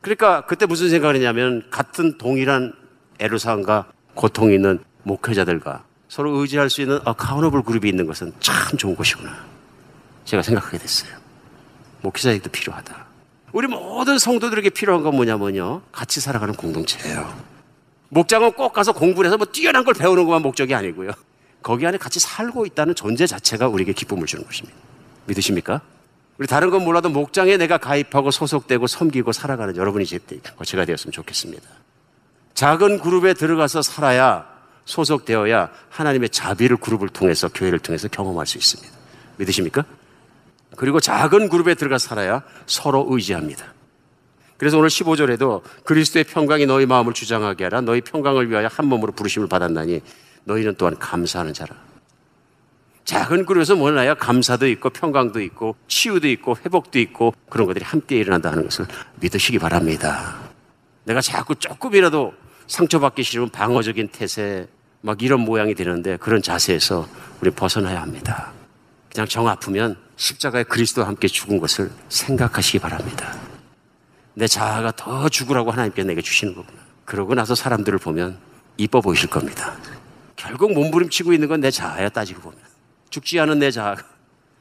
[0.00, 2.72] 그러니까 그때 무슨 생각을 했냐면 같은 동일한
[3.18, 9.44] 애로사항과 고통이 있는 목회자들과 서로 의지할 수 있는 어카운터블 그룹이 있는 것은 참 좋은 것이구나.
[10.24, 11.10] 제가 생각하게 됐어요.
[12.02, 13.06] 목회자에게도 필요하다.
[13.52, 15.82] 우리 모든 성도들에게 필요한 건 뭐냐면요.
[15.92, 17.34] 같이 살아가는 공동체예요.
[18.10, 21.12] 목장은 꼭 가서 공부를 해서 뭐 뛰어난 걸 배우는 것만 목적이 아니고요.
[21.62, 24.76] 거기 안에 같이 살고 있다는 존재 자체가 우리에게 기쁨을 주는 것입니다.
[25.26, 25.80] 믿으십니까?
[26.38, 30.04] 우리 다른 건 몰라도 목장에 내가 가입하고 소속되고 섬기고 살아가는 여러분이
[30.64, 31.62] 제가 되었으면 좋겠습니다.
[32.54, 34.46] 작은 그룹에 들어가서 살아야
[34.84, 38.92] 소속되어야 하나님의 자비를 그룹을 통해서 교회를 통해서 경험할 수 있습니다.
[39.36, 39.84] 믿으십니까?
[40.76, 43.72] 그리고 작은 그룹에 들어가 살아야 서로 의지합니다.
[44.56, 49.48] 그래서 오늘 15절에도 그리스도의 평강이 너희 마음을 주장하게 하라 너희 평강을 위하여 한 몸으로 부르심을
[49.48, 50.00] 받았나니
[50.44, 51.74] 너희는 또한 감사하는 자라.
[53.04, 58.64] 작은 그룹에서 뭐나야 감사도 있고 평강도 있고 치유도 있고 회복도 있고 그런 것들이 함께 일어난다는
[58.64, 58.86] 것을
[59.20, 60.51] 믿으시기 바랍니다.
[61.04, 62.32] 내가 자꾸 조금이라도
[62.66, 64.68] 상처받기 싫으면 방어적인 태세
[65.00, 67.08] 막 이런 모양이 되는데 그런 자세에서
[67.40, 68.52] 우리 벗어나야 합니다.
[69.12, 73.36] 그냥 정 아프면 십자가에 그리스도와 함께 죽은 것을 생각하시기 바랍니다.
[74.34, 76.78] 내 자아가 더 죽으라고 하나님께 내게 주시는 거구나.
[77.04, 78.38] 그러고 나서 사람들을 보면
[78.78, 79.76] 이뻐 보이실 겁니다.
[80.36, 82.58] 결국 몸부림치고 있는 건 내 자아야 따지고 보면.
[83.10, 84.02] 죽지 않은 내 자아가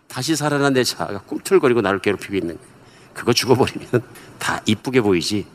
[0.07, 2.71] 다시 살아난 내 자아가 꿈틀거리고 나를 괴롭히고 있는 거예요.
[3.13, 3.87] 그거 죽어버리면
[4.39, 5.45] 다 이쁘게 보이지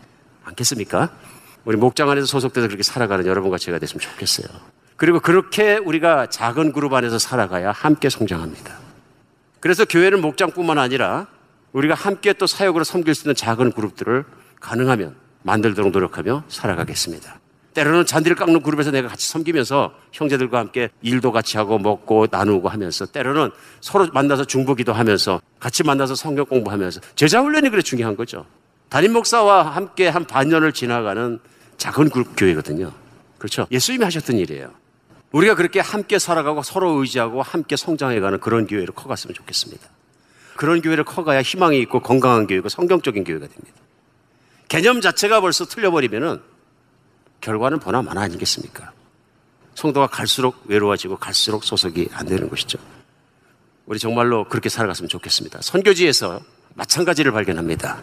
[0.47, 1.11] 않겠습니까?
[1.64, 4.47] 우리 목장 안에서 소속돼서 그렇게 살아가는 여러분과 제가 됐으면 좋겠어요.
[4.97, 8.78] 그리고 그렇게 우리가 작은 그룹 안에서 살아가야 함께 성장합니다.
[9.61, 11.26] 그래서 교회는 목장뿐만 아니라
[11.72, 14.24] 우리가 함께 또 사역으로 섬길 수 있는 작은 그룹들을
[14.61, 17.40] 가능하면 만들도록 노력하며 살아가겠습니다.
[17.74, 23.05] 때로는 잔디를 깎는 그룹에서 내가 같이 섬기면서 형제들과 함께 일도 같이 하고 먹고 나누고 하면서
[23.05, 23.51] 때로는
[23.82, 28.47] 서로 만나서 중보기도 하면서 같이 만나서 성경 공부하면서 제자 훈련이 그래 중요한 거죠.
[28.89, 31.41] 담임 목사와 함께 한 반년을 지나가는
[31.76, 32.93] 작은 그룹 교회거든요.
[33.39, 33.66] 그렇죠?
[33.70, 34.72] 예수님이 하셨던 일이에요.
[35.32, 39.87] 우리가 그렇게 함께 살아가고 서로 의지하고 함께 성장해가는 그런 교회로 커갔으면 좋겠습니다.
[40.57, 43.76] 그런 교회를 커가야 희망이 있고 건강한 교회고 성경적인 교회가 됩니다.
[44.68, 46.41] 개념 자체가 벌써 틀려버리면은
[47.41, 48.93] 결과는 보나마나 아니겠습니까?
[49.74, 52.78] 성도가 갈수록 외로워지고 갈수록 소속이 안 되는 것이죠.
[53.84, 55.61] 우리 정말로 그렇게 살아갔으면 좋겠습니다.
[55.62, 56.41] 선교지에서
[56.74, 58.03] 마찬가지를 발견합니다.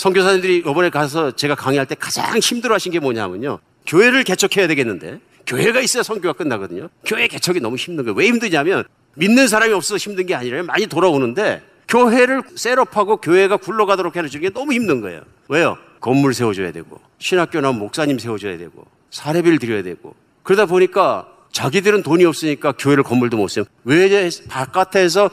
[0.00, 3.58] 선교사님들이 이번에 가서 제가 강의할 때 가장 힘들어하신 게 뭐냐면요.
[3.86, 6.88] 교회를 개척해야 되겠는데 교회가 있어야 선교가 끝나거든요.
[7.04, 8.16] 교회 개척이 너무 힘든 거예요.
[8.16, 8.84] 왜 힘드냐면
[9.16, 14.48] 믿는 사람이 없어서 힘든 게 아니라 많이 돌아오는데 교회를 set up하고 교회가 굴러가도록 해주는 게
[14.48, 15.20] 너무 힘든 거예요.
[15.48, 15.76] 왜요?
[16.00, 22.24] 건물 세워줘야 되고 신학교 나면 목사님 세워줘야 되고 사례비를 드려야 되고 그러다 보니까 자기들은 돈이
[22.24, 23.66] 없으니까 교회를 건물도 못 세워.
[23.84, 25.28] 왜 바깥에서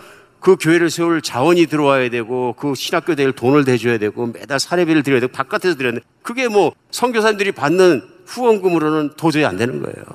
[0.48, 5.20] 그 교회를 세울 자원이 들어와야 되고 그 신학교 대일 돈을 대줘야 되고 매달 사례비를 드려야
[5.20, 10.06] 되고 바깥에서 드려야 되고 그게 뭐 선교사님들이 받는 후원금으로는 도저히 안 되는 거예요.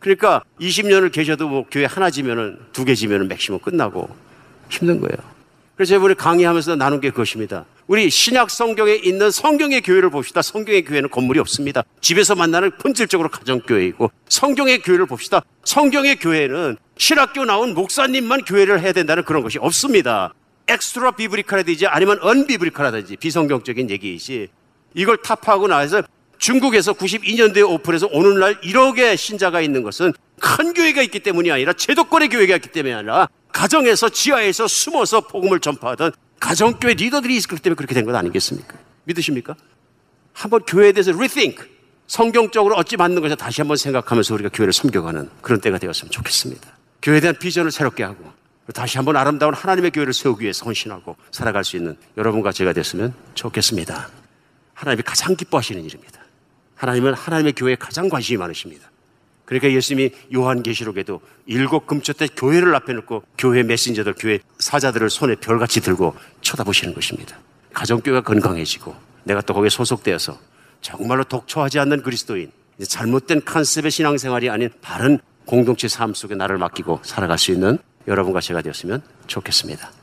[0.00, 4.08] 그러니까 20년을 계셔도 뭐 교회 하나 지면은 두 개 지면은 maximum 끝나고
[4.68, 5.16] 힘든 거예요.
[5.82, 7.64] 그래서 이번에 강의하면서 나눈 게 그것입니다.
[7.88, 10.40] 우리 신약 성경에 있는 성경의 교회를 봅시다.
[10.40, 11.82] 성경의 교회는 건물이 없습니다.
[12.00, 15.42] 집에서 만나는 본질적으로 가정교회이고 성경의 교회를 봅시다.
[15.64, 20.32] 성경의 교회는 신학교 나온 목사님만 교회를 해야 된다는 그런 것이 없습니다.
[20.68, 24.46] extra biblical이라든지 아니면 unbiblical이라든지 비성경적인 얘기이지
[24.94, 26.04] 이걸 타파하고 나서
[26.38, 32.54] 중국에서 92년도에 오픈해서 오늘날 1억의 신자가 있는 것은 큰 교회가 있기 때문이 아니라 제도권의 교회가
[32.56, 38.14] 있기 때문이 아니라 가정에서 지하에서 숨어서 복음을 전파하던 가정교회 리더들이 있기 때문에 그렇게 된 것
[38.14, 38.76] 아니겠습니까?
[39.04, 39.54] 믿으십니까?
[40.32, 41.62] 한번 교회에 대해서 rethink,
[42.06, 46.68] 성경적으로 어찌 맞는 것을 다시 한번 생각하면서 우리가 교회를 섬겨가는 그런 때가 되었으면 좋겠습니다.
[47.02, 48.32] 교회에 대한 비전을 새롭게 하고
[48.74, 54.08] 다시 한번 아름다운 하나님의 교회를 세우기 위해서 헌신하고 살아갈 수 있는 여러분과 제가 됐으면 좋겠습니다.
[54.74, 56.20] 하나님이 가장 기뻐하시는 일입니다.
[56.76, 58.90] 하나님은 하나님의 교회에 가장 관심이 많으십니다.
[59.44, 65.80] 그러니까 예수님이 요한계시록에도 일곱 금초 때 교회를 앞에 놓고 교회 메신저들, 교회 사자들을 손에 별같이
[65.80, 67.36] 들고 쳐다보시는 것입니다.
[67.72, 70.38] 가정교회가 건강해지고 내가 또 거기에 소속되어서
[70.80, 72.50] 정말로 독초하지 않는 그리스도인,
[72.86, 78.62] 잘못된 컨셉의 신앙생활이 아닌 바른 공동체 삶 속에 나를 맡기고 살아갈 수 있는 여러분과 제가
[78.62, 80.01] 되었으면 좋겠습니다.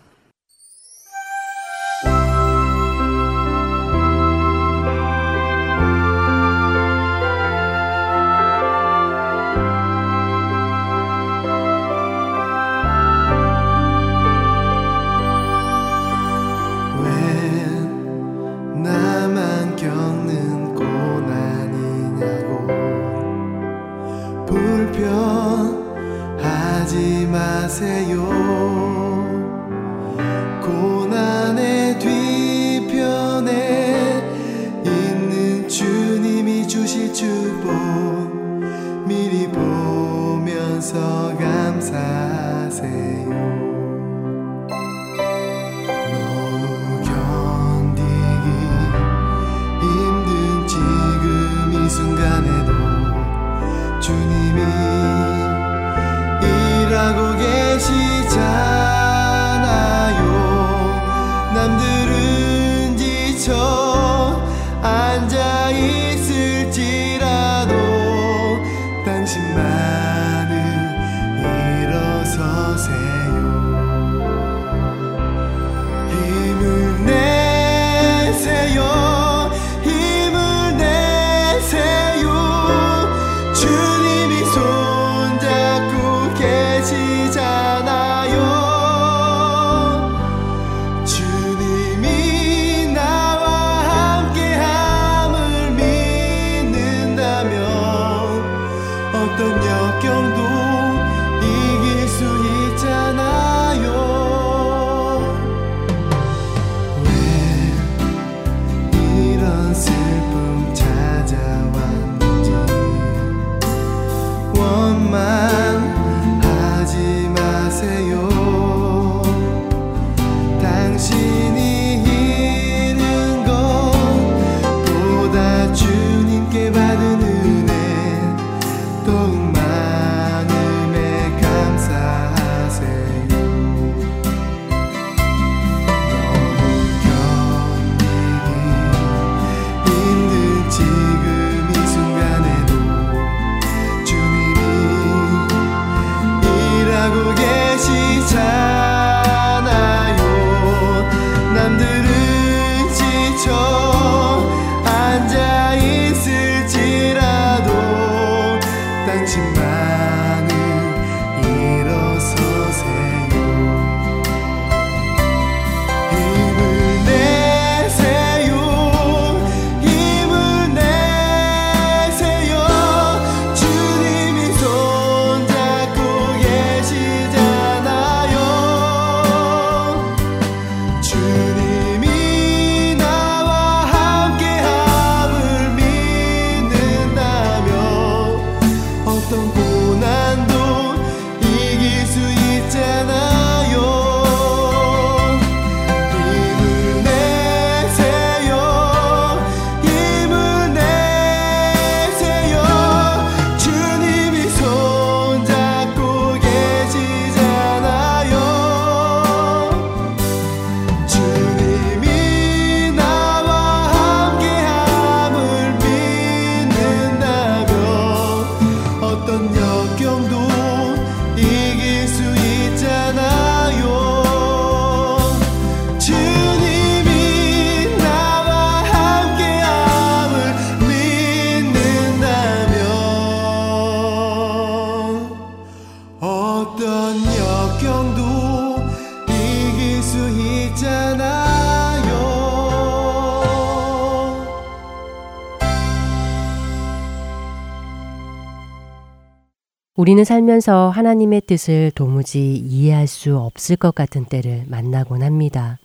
[250.10, 255.78] 우리는 살면서 하나님의 뜻을 도무지 이해할 수 없을 것 같은 때를 만나곤 합니다.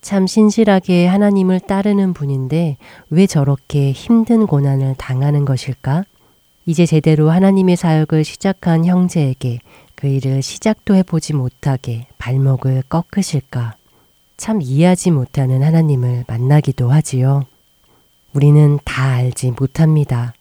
[0.00, 2.78] 참 신실하게 하나님을 따르는 분인데
[3.10, 6.04] 왜 저렇게 힘든 고난을 당하는 것일까?
[6.64, 9.58] 이제 제대로 하나님의 사역을 시작한 형제에게
[9.94, 13.74] 그 일을 시작도 해보지 못하게 발목을 꺾으실까?
[14.38, 17.44] 참 이해하지 못하는 하나님을 만나기도 하지요.
[18.32, 20.32] 우리는 다 알지 못합니다.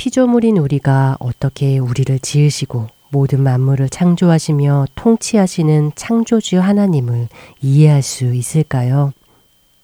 [0.00, 7.28] 피조물인 우리가 어떻게 우리를 지으시고 모든 만물을 창조하시며 통치하시는 창조주 하나님을
[7.60, 9.12] 이해할 수 있을까요?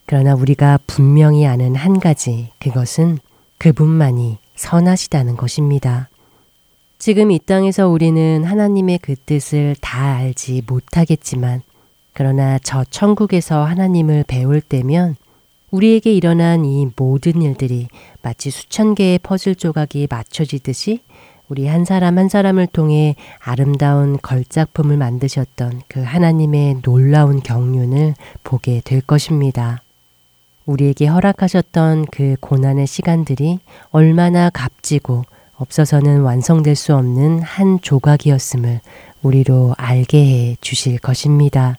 [0.06, 3.18] 그러나 우리가 분명히 아는 한 가지, 그것은
[3.58, 6.08] 그분만이 선하시다는 것입니다.
[6.98, 11.60] 지금 이 땅에서 우리는 하나님의 그 뜻을 다 알지 못하겠지만,
[12.14, 15.16] 그러나 저 천국에서 하나님을 배울 때면
[15.70, 17.88] 우리에게 일어난 이 모든 일들이
[18.26, 20.98] 마치 수천 개의 퍼즐 조각이 맞춰지듯이
[21.48, 29.00] 우리 한 사람 한 사람을 통해 아름다운 걸작품을 만드셨던 그 하나님의 놀라운 경륜을 보게 될
[29.00, 29.80] 것입니다.
[30.64, 33.60] 우리에게 허락하셨던 그 고난의 시간들이
[33.90, 35.22] 얼마나 값지고
[35.54, 38.80] 없어서는 완성될 수 없는 한 조각이었음을
[39.22, 41.78] 우리로 알게 해 주실 것입니다.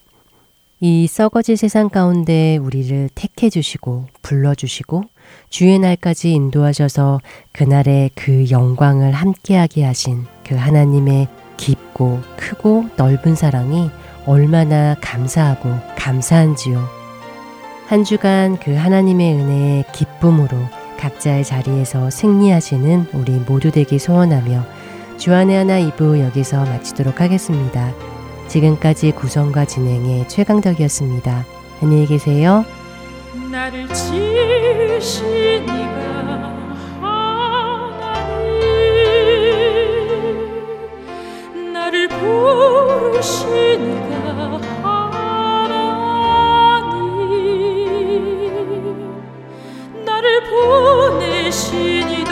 [0.80, 5.04] 이 썩어질 세상 가운데 우리를 택해 주시고 불러 주시고
[5.50, 7.22] 주의 날까지 인도하셔서
[7.52, 13.90] 그날의 그 영광을 함께하게 하신 그 하나님의 깊고 크고 넓은 사랑이
[14.26, 16.84] 얼마나 감사하고 감사한지요.
[17.88, 20.58] 한 주간 그 하나님의 은혜의 기쁨으로
[21.00, 24.66] 각자의 자리에서 승리하시는 우리 모두 되기 소원하며
[25.18, 27.94] 주안의 하나 2부 여기서 마치도록 하겠습니다.
[28.48, 31.46] 지금까지 구성과 진행의 최강덕이었습니다.
[31.82, 32.66] 안녕히 계세요.
[33.50, 36.54] 나를 지으신 이가
[37.02, 37.32] 하나님.
[41.72, 43.50] 나를 부르신
[43.92, 45.88] 이가 하나님.
[50.06, 52.32] 나를 보내신 이도